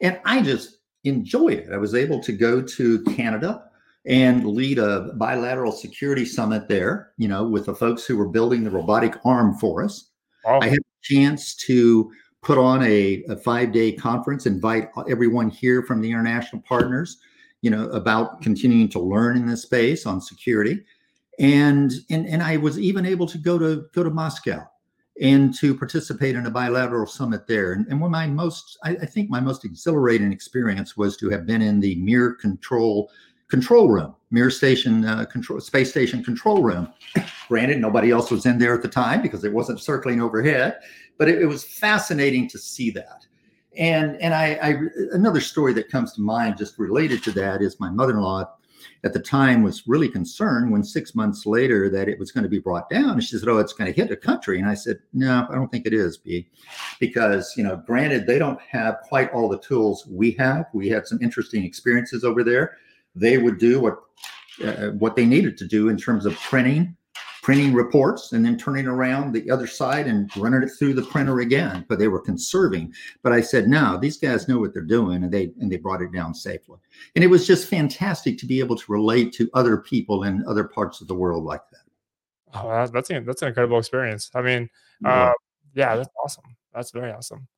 And 0.00 0.20
I 0.24 0.42
just 0.42 0.78
enjoyed 1.04 1.58
it. 1.58 1.72
I 1.72 1.76
was 1.76 1.94
able 1.94 2.20
to 2.20 2.32
go 2.32 2.62
to 2.62 3.02
Canada 3.04 3.64
and 4.06 4.46
lead 4.46 4.78
a 4.78 5.12
bilateral 5.16 5.72
security 5.72 6.24
summit 6.24 6.68
there, 6.68 7.12
you 7.18 7.28
know, 7.28 7.46
with 7.46 7.66
the 7.66 7.74
folks 7.74 8.04
who 8.04 8.16
were 8.16 8.28
building 8.28 8.64
the 8.64 8.70
robotic 8.70 9.14
arm 9.24 9.54
for 9.58 9.84
us. 9.84 10.10
Oh. 10.46 10.60
I 10.60 10.68
had 10.68 10.78
a 10.78 11.02
chance 11.02 11.54
to 11.66 12.10
put 12.42 12.56
on 12.56 12.82
a, 12.82 13.24
a 13.28 13.36
five 13.36 13.72
day 13.72 13.92
conference, 13.92 14.46
invite 14.46 14.88
everyone 15.10 15.50
here 15.50 15.82
from 15.82 16.00
the 16.00 16.10
international 16.10 16.62
partners, 16.62 17.18
you 17.60 17.70
know, 17.70 17.88
about 17.90 18.40
continuing 18.40 18.88
to 18.90 19.00
learn 19.00 19.36
in 19.36 19.46
this 19.46 19.62
space 19.62 20.06
on 20.06 20.20
security. 20.20 20.80
And, 21.38 21.92
and, 22.08 22.26
and 22.26 22.42
I 22.42 22.56
was 22.56 22.78
even 22.78 23.04
able 23.04 23.26
to 23.26 23.38
go 23.38 23.58
to 23.58 23.84
go 23.92 24.02
to 24.02 24.10
Moscow 24.10 24.66
and 25.20 25.54
to 25.54 25.74
participate 25.74 26.36
in 26.36 26.46
a 26.46 26.50
bilateral 26.50 27.06
summit 27.06 27.46
there. 27.46 27.72
And, 27.72 27.86
and 27.88 28.00
one 28.00 28.08
of 28.08 28.12
my 28.12 28.26
most, 28.26 28.78
I, 28.84 28.90
I, 28.90 29.06
think 29.06 29.28
my 29.28 29.40
most 29.40 29.64
exhilarating 29.64 30.32
experience 30.32 30.96
was 30.96 31.16
to 31.16 31.28
have 31.30 31.46
been 31.46 31.60
in 31.60 31.80
the 31.80 31.96
Mir 31.96 32.34
control 32.34 33.10
control 33.48 33.88
room, 33.88 34.14
Mir 34.30 34.50
station 34.50 35.04
uh, 35.04 35.24
control 35.24 35.60
space 35.60 35.90
station 35.90 36.22
control 36.22 36.62
room. 36.62 36.92
Granted, 37.48 37.80
nobody 37.80 38.10
else 38.10 38.30
was 38.30 38.46
in 38.46 38.58
there 38.58 38.74
at 38.74 38.82
the 38.82 38.88
time 38.88 39.22
because 39.22 39.42
it 39.44 39.52
wasn't 39.52 39.80
circling 39.80 40.20
overhead, 40.20 40.78
but 41.16 41.28
it, 41.28 41.42
it 41.42 41.46
was 41.46 41.64
fascinating 41.64 42.48
to 42.50 42.58
see 42.58 42.90
that. 42.90 43.26
And 43.76 44.20
and 44.20 44.34
I, 44.34 44.58
I 44.62 44.76
another 45.12 45.40
story 45.40 45.72
that 45.74 45.90
comes 45.90 46.12
to 46.14 46.20
mind 46.20 46.58
just 46.58 46.78
related 46.78 47.22
to 47.24 47.32
that 47.32 47.62
is 47.62 47.80
my 47.80 47.90
mother-in-law 47.90 48.50
at 49.04 49.12
the 49.12 49.20
time 49.20 49.62
was 49.62 49.86
really 49.86 50.08
concerned 50.08 50.70
when 50.70 50.82
six 50.82 51.14
months 51.14 51.46
later 51.46 51.88
that 51.90 52.08
it 52.08 52.18
was 52.18 52.32
going 52.32 52.44
to 52.44 52.48
be 52.48 52.58
brought 52.58 52.90
down. 52.90 53.10
And 53.10 53.24
she 53.24 53.36
said, 53.38 53.48
"Oh, 53.48 53.58
it's 53.58 53.72
going 53.72 53.92
to 53.92 54.00
hit 54.00 54.10
a 54.10 54.16
country." 54.16 54.58
And 54.58 54.68
I 54.68 54.74
said, 54.74 54.98
"No, 55.12 55.46
I 55.50 55.54
don't 55.54 55.70
think 55.70 55.86
it 55.86 55.94
is, 55.94 56.16
B, 56.16 56.48
because 57.00 57.54
you 57.56 57.64
know, 57.64 57.76
granted, 57.76 58.26
they 58.26 58.38
don't 58.38 58.60
have 58.60 58.98
quite 59.02 59.32
all 59.32 59.48
the 59.48 59.60
tools 59.60 60.06
we 60.06 60.32
have. 60.32 60.66
We 60.72 60.88
had 60.88 61.06
some 61.06 61.18
interesting 61.22 61.64
experiences 61.64 62.24
over 62.24 62.44
there. 62.44 62.76
They 63.14 63.38
would 63.38 63.58
do 63.58 63.80
what 63.80 63.98
uh, 64.64 64.90
what 64.98 65.16
they 65.16 65.24
needed 65.24 65.56
to 65.58 65.66
do 65.66 65.88
in 65.88 65.96
terms 65.96 66.26
of 66.26 66.34
printing 66.36 66.96
printing 67.48 67.72
reports 67.72 68.32
and 68.32 68.44
then 68.44 68.58
turning 68.58 68.86
around 68.86 69.32
the 69.32 69.50
other 69.50 69.66
side 69.66 70.06
and 70.06 70.30
running 70.36 70.62
it 70.62 70.68
through 70.68 70.92
the 70.92 71.00
printer 71.00 71.40
again. 71.40 71.82
But 71.88 71.98
they 71.98 72.08
were 72.08 72.20
conserving. 72.20 72.92
But 73.22 73.32
I 73.32 73.40
said, 73.40 73.68
no, 73.68 73.96
these 73.96 74.18
guys 74.18 74.48
know 74.48 74.58
what 74.58 74.74
they're 74.74 74.82
doing, 74.82 75.24
and 75.24 75.32
they 75.32 75.50
and 75.58 75.72
they 75.72 75.78
brought 75.78 76.02
it 76.02 76.12
down 76.12 76.34
safely. 76.34 76.76
And 77.16 77.24
it 77.24 77.28
was 77.28 77.46
just 77.46 77.66
fantastic 77.66 78.36
to 78.36 78.46
be 78.46 78.58
able 78.58 78.76
to 78.76 78.92
relate 78.92 79.32
to 79.32 79.48
other 79.54 79.78
people 79.78 80.24
in 80.24 80.44
other 80.46 80.64
parts 80.64 81.00
of 81.00 81.08
the 81.08 81.14
world 81.14 81.42
like 81.42 81.62
that. 81.70 82.52
Oh, 82.52 82.86
that's 82.92 83.08
an, 83.08 83.24
that's 83.24 83.40
an 83.40 83.48
incredible 83.48 83.78
experience. 83.78 84.30
I 84.34 84.42
mean, 84.42 84.68
uh, 85.06 85.32
yeah, 85.74 85.96
that's 85.96 86.10
awesome. 86.22 86.54
That's 86.74 86.90
very 86.90 87.12
awesome. 87.12 87.48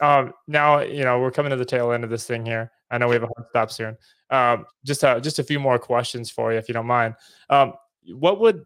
Um, 0.00 0.34
now 0.46 0.82
you 0.82 1.02
know 1.02 1.18
we're 1.18 1.32
coming 1.32 1.50
to 1.50 1.56
the 1.56 1.64
tail 1.64 1.90
end 1.90 2.04
of 2.04 2.10
this 2.10 2.28
thing 2.28 2.46
here. 2.46 2.70
I 2.92 2.98
know 2.98 3.08
we 3.08 3.16
have 3.16 3.24
a 3.24 3.30
hard 3.36 3.48
stop 3.50 3.72
soon. 3.72 3.96
Um, 4.30 4.66
just 4.84 5.02
uh, 5.02 5.18
just 5.18 5.40
a 5.40 5.42
few 5.42 5.58
more 5.58 5.80
questions 5.80 6.30
for 6.30 6.52
you, 6.52 6.58
if 6.58 6.68
you 6.68 6.74
don't 6.74 6.86
mind. 6.86 7.16
Um, 7.50 7.72
what 8.14 8.38
would 8.38 8.64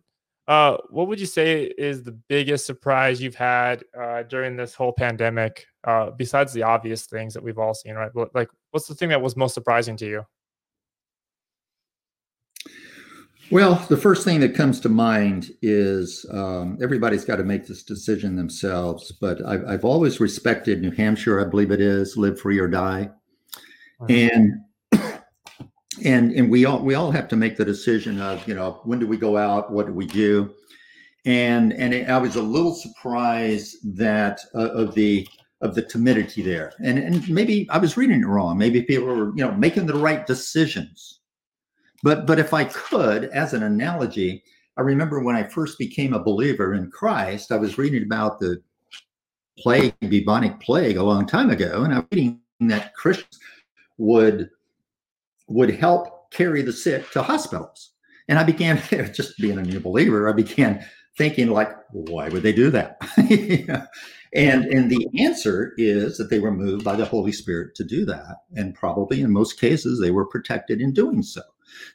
uh, 0.49 0.77
what 0.91 1.09
would 1.09 1.19
you 1.19 1.27
say 1.27 1.65
is 1.65 2.03
the 2.03 2.13
biggest 2.13 2.67
surprise 2.67 3.21
you've 3.21 3.35
had 3.35 3.83
uh, 3.99 4.23
during 4.25 4.57
this 4.57 4.75
whole 4.75 4.93
pandemic, 4.93 5.67
uh, 5.85 6.11
besides 6.11 6.53
the 6.53 6.63
obvious 6.63 7.07
things 7.07 7.35
that 7.35 7.43
we've 7.43 7.59
all 7.59 7.75
seen, 7.75 7.95
right? 7.95 8.11
Like, 8.35 8.49
what's 8.71 8.87
the 8.87 8.95
thing 8.95 9.09
that 9.09 9.21
was 9.21 9.37
most 9.37 9.55
surprising 9.55 9.97
to 9.97 10.07
you? 10.07 10.27
Well, 13.51 13.77
the 13.89 13.97
first 13.97 14.25
thing 14.25 14.41
that 14.41 14.55
comes 14.57 14.81
to 14.81 14.89
mind 14.89 15.51
is 15.63 16.27
um, 16.33 16.79
everybody's 16.83 17.25
got 17.25 17.37
to 17.37 17.45
make 17.45 17.67
this 17.67 17.85
decision 17.85 18.35
themselves. 18.35 19.13
But 19.13 19.45
I've, 19.45 19.65
I've, 19.67 19.85
always 19.85 20.19
respected 20.19 20.81
New 20.81 20.91
Hampshire, 20.91 21.41
I 21.41 21.49
believe 21.49 21.71
it 21.71 21.81
is, 21.81 22.17
live 22.17 22.41
free 22.41 22.59
or 22.59 22.67
die. 22.67 23.09
And 24.09 24.61
and 26.05 26.33
and 26.33 26.51
we 26.51 26.65
all 26.65 26.83
we 26.83 26.95
all 26.95 27.11
have 27.11 27.29
to 27.29 27.37
make 27.37 27.57
the 27.57 27.65
decision 27.65 28.21
of 28.21 28.47
you 28.47 28.55
know 28.55 28.81
when 28.85 28.99
do 28.99 29.07
we 29.07 29.17
go 29.17 29.37
out? 29.37 29.73
What 29.73 29.87
do 29.87 29.93
we 29.93 30.07
do? 30.07 30.55
And 31.25 31.73
and 31.73 31.95
it, 31.95 32.09
i 32.09 32.19
was 32.19 32.37
a 32.37 32.43
little 32.43 32.75
surprised 32.75 33.77
that 33.97 34.41
uh, 34.55 34.71
of 34.71 34.95
the 34.95 35.27
of 35.63 35.75
the 35.75 35.83
timidity 35.83 36.43
there. 36.43 36.73
And 36.85 36.99
and 36.99 37.29
maybe 37.29 37.69
i 37.71 37.79
was 37.79 37.97
reading 37.97 38.23
it 38.23 38.27
wrong. 38.27 38.59
Maybe 38.59 38.83
people 38.83 39.07
were 39.07 39.37
you 39.37 39.45
know 39.45 39.53
making 39.53 39.87
the 39.87 39.95
right 39.95 40.27
decisions. 40.27 41.21
But 42.03 42.27
but 42.27 42.39
if 42.39 42.53
i 42.53 42.65
could 42.65 43.25
as 43.27 43.55
an 43.55 43.63
analogy 43.63 44.43
i 44.77 44.83
remember 44.83 45.21
when 45.21 45.37
i 45.37 45.43
first 45.43 45.79
became 45.79 46.13
a 46.13 46.23
believer 46.23 46.75
in 46.75 46.91
christ 46.91 47.51
i 47.53 47.57
was 47.57 47.79
reading 47.79 48.03
about 48.03 48.39
the 48.39 48.63
plague 49.59 49.95
bubonic 50.01 50.61
plague 50.61 50.97
a 50.97 51.03
long 51.03 51.27
time 51.27 51.51
ago 51.51 51.83
and 51.83 51.95
i 51.95 51.99
was 51.99 52.07
reading 52.13 52.41
that 52.61 52.95
christians 52.95 53.39
would 53.99 54.51
would 55.49 55.71
help 55.71 56.31
carry 56.31 56.63
the 56.63 56.73
sick 56.73 57.11
to 57.13 57.23
hospitals. 57.23 57.93
And 58.29 58.39
I 58.39 58.45
began, 58.45 58.81
just 59.13 59.39
being 59.39 59.59
a 59.59 59.63
new 59.63 59.81
believer, 59.81 60.29
I 60.29 60.33
began 60.33 60.85
thinking 61.17 61.49
like, 61.49 61.73
why 61.93 62.29
would 62.29 62.43
they 62.43 62.53
do 62.53 62.71
that? 62.71 63.01
And 64.37 64.67
and 64.67 64.91
the 64.91 65.09
answer 65.19 65.73
is 65.79 66.19
that 66.19 66.29
they 66.29 66.41
were 66.41 66.53
moved 66.53 66.85
by 66.85 66.95
the 66.95 67.07
Holy 67.07 67.33
Spirit 67.33 67.75
to 67.77 67.85
do 67.85 68.05
that, 68.05 68.37
and 68.55 68.75
probably 68.75 69.23
in 69.23 69.33
most 69.33 69.59
cases 69.59 69.99
they 69.99 70.11
were 70.11 70.27
protected 70.27 70.81
in 70.81 70.93
doing 70.93 71.23
so. 71.23 71.41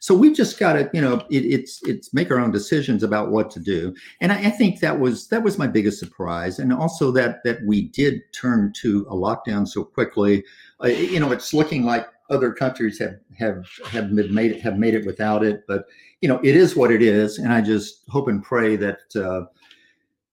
So 0.00 0.14
we've 0.14 0.36
just 0.36 0.58
got 0.58 0.74
to, 0.74 0.90
you 0.92 1.00
know, 1.00 1.24
it, 1.30 1.44
it's 1.44 1.80
it's 1.84 2.12
make 2.12 2.30
our 2.30 2.40
own 2.40 2.50
decisions 2.50 3.04
about 3.04 3.30
what 3.30 3.50
to 3.52 3.60
do. 3.60 3.94
And 4.20 4.32
I, 4.32 4.46
I, 4.46 4.50
think 4.50 4.80
that 4.80 4.98
was 4.98 5.28
that 5.28 5.42
was 5.42 5.56
my 5.56 5.66
biggest 5.68 6.00
surprise, 6.00 6.58
and 6.58 6.72
also 6.72 7.12
that 7.12 7.44
that 7.44 7.58
we 7.64 7.88
did 7.88 8.20
turn 8.32 8.72
to 8.80 9.06
a 9.08 9.14
lockdown 9.14 9.66
so 9.66 9.84
quickly. 9.84 10.44
Uh, 10.82 10.88
you 10.88 11.20
know, 11.20 11.30
it's 11.30 11.54
looking 11.54 11.84
like 11.84 12.08
other 12.32 12.52
countries 12.52 12.98
have 12.98 13.18
have 13.38 13.66
have 13.90 14.10
made 14.10 14.52
it 14.52 14.60
have 14.62 14.78
made 14.78 14.94
it 14.94 15.06
without 15.06 15.44
it. 15.44 15.64
But 15.68 15.84
you 16.20 16.28
know, 16.28 16.40
it 16.42 16.56
is 16.56 16.74
what 16.74 16.90
it 16.90 17.02
is, 17.02 17.38
and 17.38 17.52
I 17.52 17.60
just 17.60 18.02
hope 18.08 18.28
and 18.28 18.42
pray 18.42 18.76
that 18.76 19.00
uh, 19.14 19.46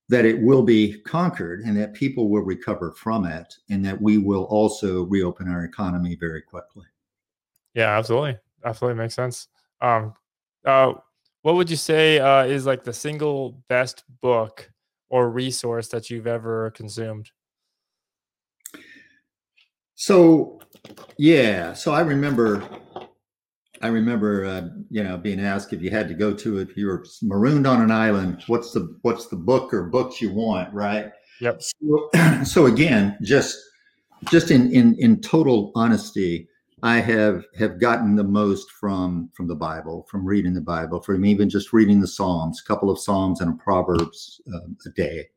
that 0.09 0.25
it 0.25 0.41
will 0.41 0.63
be 0.63 0.99
conquered 1.01 1.61
and 1.61 1.77
that 1.77 1.93
people 1.93 2.29
will 2.29 2.41
recover 2.41 2.93
from 2.93 3.25
it 3.25 3.53
and 3.69 3.85
that 3.85 4.01
we 4.01 4.17
will 4.17 4.45
also 4.45 5.03
reopen 5.03 5.47
our 5.47 5.63
economy 5.63 6.17
very 6.19 6.41
quickly. 6.41 6.85
Yeah, 7.75 7.97
absolutely. 7.97 8.37
Absolutely 8.65 8.97
makes 9.01 9.13
sense. 9.13 9.47
Um, 9.81 10.13
uh, 10.65 10.93
what 11.43 11.55
would 11.55 11.69
you 11.69 11.75
say 11.75 12.19
uh, 12.19 12.43
is 12.43 12.65
like 12.65 12.83
the 12.83 12.91
single 12.91 13.63
best 13.69 14.03
book 14.21 14.71
or 15.09 15.29
resource 15.29 15.87
that 15.89 16.09
you've 16.09 16.27
ever 16.27 16.71
consumed? 16.71 17.29
So, 19.93 20.58
yeah. 21.19 21.73
So 21.73 21.93
I 21.93 22.01
remember 22.01 22.67
I 23.81 23.87
remember, 23.87 24.45
uh, 24.45 24.67
you 24.89 25.03
know, 25.03 25.17
being 25.17 25.39
asked 25.39 25.71
if 25.71 25.81
you 25.81 25.89
had 25.89 26.07
to 26.09 26.13
go 26.13 26.33
to 26.33 26.59
if 26.59 26.75
you 26.75 26.87
were 26.87 27.05
marooned 27.21 27.65
on 27.65 27.81
an 27.81 27.91
island, 27.91 28.43
what's 28.47 28.71
the 28.71 28.97
what's 29.03 29.27
the 29.27 29.37
book 29.37 29.73
or 29.73 29.83
books 29.83 30.21
you 30.21 30.33
want, 30.33 30.73
right? 30.73 31.11
Yep. 31.39 31.61
So, 31.61 32.09
so 32.43 32.65
again, 32.65 33.17
just 33.21 33.57
just 34.29 34.51
in 34.51 34.71
in 34.71 34.95
in 34.99 35.21
total 35.21 35.71
honesty, 35.75 36.49
I 36.83 36.97
have 36.97 37.45
have 37.57 37.79
gotten 37.79 38.15
the 38.15 38.23
most 38.23 38.69
from 38.71 39.29
from 39.33 39.47
the 39.47 39.55
Bible, 39.55 40.05
from 40.09 40.25
reading 40.25 40.53
the 40.53 40.61
Bible, 40.61 41.01
from 41.01 41.25
even 41.25 41.49
just 41.49 41.71
reading 41.71 42.01
the 42.01 42.07
Psalms, 42.07 42.61
a 42.61 42.67
couple 42.67 42.89
of 42.89 42.99
Psalms 42.99 43.39
and 43.39 43.53
a 43.53 43.63
Proverbs 43.63 44.41
uh, 44.53 44.67
a 44.85 44.89
day, 44.89 45.27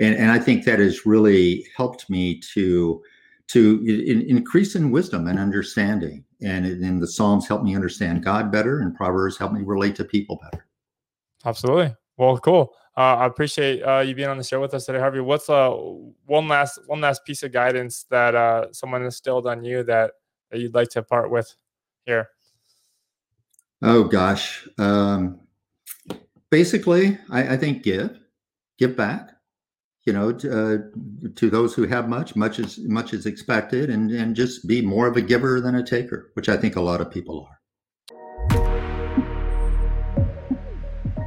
and 0.00 0.16
and 0.16 0.32
I 0.32 0.40
think 0.40 0.64
that 0.64 0.80
has 0.80 1.06
really 1.06 1.64
helped 1.76 2.10
me 2.10 2.40
to 2.54 3.02
to 3.48 3.84
in, 3.86 4.22
increase 4.22 4.74
in 4.74 4.90
wisdom 4.90 5.26
and 5.26 5.38
understanding. 5.38 6.24
And 6.42 6.66
in 6.66 7.00
the 7.00 7.06
Psalms 7.06 7.46
help 7.48 7.62
me 7.62 7.74
understand 7.74 8.24
God 8.24 8.50
better, 8.52 8.80
and 8.80 8.94
Proverbs 8.94 9.38
help 9.38 9.52
me 9.52 9.62
relate 9.62 9.96
to 9.96 10.04
people 10.04 10.38
better. 10.42 10.66
Absolutely. 11.44 11.94
Well, 12.16 12.38
cool. 12.38 12.74
Uh, 12.96 13.16
I 13.16 13.26
appreciate 13.26 13.82
uh, 13.82 14.00
you 14.00 14.14
being 14.14 14.28
on 14.28 14.38
the 14.38 14.44
show 14.44 14.60
with 14.60 14.72
us 14.72 14.86
today, 14.86 15.00
Harvey. 15.00 15.20
What's 15.20 15.50
uh, 15.50 15.70
one 16.26 16.46
last 16.46 16.78
one 16.86 17.00
last 17.00 17.24
piece 17.24 17.42
of 17.42 17.52
guidance 17.52 18.04
that 18.10 18.34
uh, 18.34 18.72
someone 18.72 19.02
instilled 19.02 19.46
on 19.46 19.64
you 19.64 19.82
that, 19.84 20.12
that 20.50 20.60
you'd 20.60 20.74
like 20.74 20.90
to 20.90 21.02
part 21.02 21.30
with 21.30 21.54
here? 22.06 22.28
Oh 23.82 24.04
gosh, 24.04 24.66
um, 24.78 25.40
basically, 26.50 27.18
I, 27.30 27.54
I 27.54 27.56
think 27.56 27.82
give, 27.82 28.18
give 28.78 28.96
back 28.96 29.33
you 30.06 30.12
know, 30.12 30.32
to, 30.32 30.50
uh, 30.50 30.78
to 31.34 31.48
those 31.48 31.74
who 31.74 31.86
have 31.86 32.08
much, 32.08 32.36
much 32.36 32.58
is 32.58 32.78
much 32.80 33.14
is 33.14 33.26
expected, 33.26 33.90
and 33.90 34.10
and 34.10 34.36
just 34.36 34.66
be 34.66 34.82
more 34.82 35.06
of 35.06 35.16
a 35.16 35.22
giver 35.22 35.60
than 35.60 35.74
a 35.74 35.82
taker, 35.82 36.30
which 36.34 36.48
I 36.48 36.56
think 36.56 36.76
a 36.76 36.80
lot 36.80 37.00
of 37.00 37.10
people 37.10 37.48
are. 37.48 37.54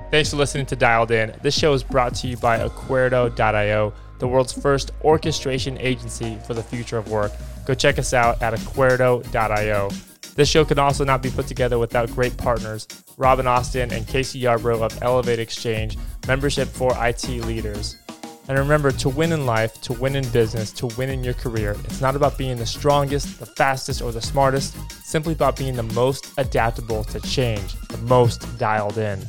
Thanks 0.10 0.30
for 0.30 0.38
listening 0.38 0.66
to 0.68 0.76
Dialed 0.76 1.12
In. 1.12 1.36
This 1.42 1.58
show 1.58 1.74
is 1.74 1.84
brought 1.84 2.16
to 2.16 2.28
you 2.28 2.38
by 2.38 2.60
Acuerdo.io, 2.60 3.94
the 4.20 4.28
world's 4.28 4.54
first 4.54 4.92
orchestration 5.04 5.78
agency 5.80 6.38
for 6.48 6.54
the 6.54 6.64
future 6.64 6.98
of 6.98 7.12
work. 7.12 7.34
Go 7.66 7.74
check 7.74 8.00
us 8.00 8.14
out 8.14 8.42
at 8.42 8.54
Acuerdo.io. 8.54 9.90
This 10.36 10.48
show 10.48 10.64
could 10.64 10.80
also 10.80 11.04
not 11.04 11.22
be 11.22 11.30
put 11.30 11.48
together 11.48 11.78
without 11.78 12.10
great 12.12 12.38
partners, 12.38 12.88
Robin 13.18 13.48
Austin 13.48 13.92
and 13.92 14.08
Casey 14.08 14.40
Yarbrough 14.40 14.82
of 14.82 14.98
Elevate 15.02 15.40
Exchange, 15.40 15.98
membership 16.26 16.70
for 16.70 16.94
IT 16.96 17.28
leaders. 17.28 17.98
And 18.48 18.58
remember 18.58 18.92
to 18.92 19.10
win 19.10 19.34
in 19.34 19.46
life, 19.46 19.82
to 19.82 19.94
win 19.94 20.16
in 20.16 20.28
business, 20.30 20.72
to 20.74 20.88
win 20.98 21.10
in 21.10 21.24
your 21.24 21.34
career, 21.34 21.76
it's 21.84 22.00
not 22.00 22.16
about 22.16 22.38
being 22.38 22.58
the 22.58 22.66
strongest, 22.66 23.40
the 23.40 23.46
fastest, 23.46 24.02
or 24.02 24.12
the 24.12 24.22
smartest. 24.22 24.76
It's 24.90 25.10
simply 25.10 25.34
about 25.34 25.58
being 25.58 25.76
the 25.76 25.84
most 25.84 26.32
adaptable 26.38 27.04
to 27.06 27.20
change, 27.22 27.74
the 27.90 27.98
most 27.98 28.58
dialed 28.58 28.98
in. 28.98 29.26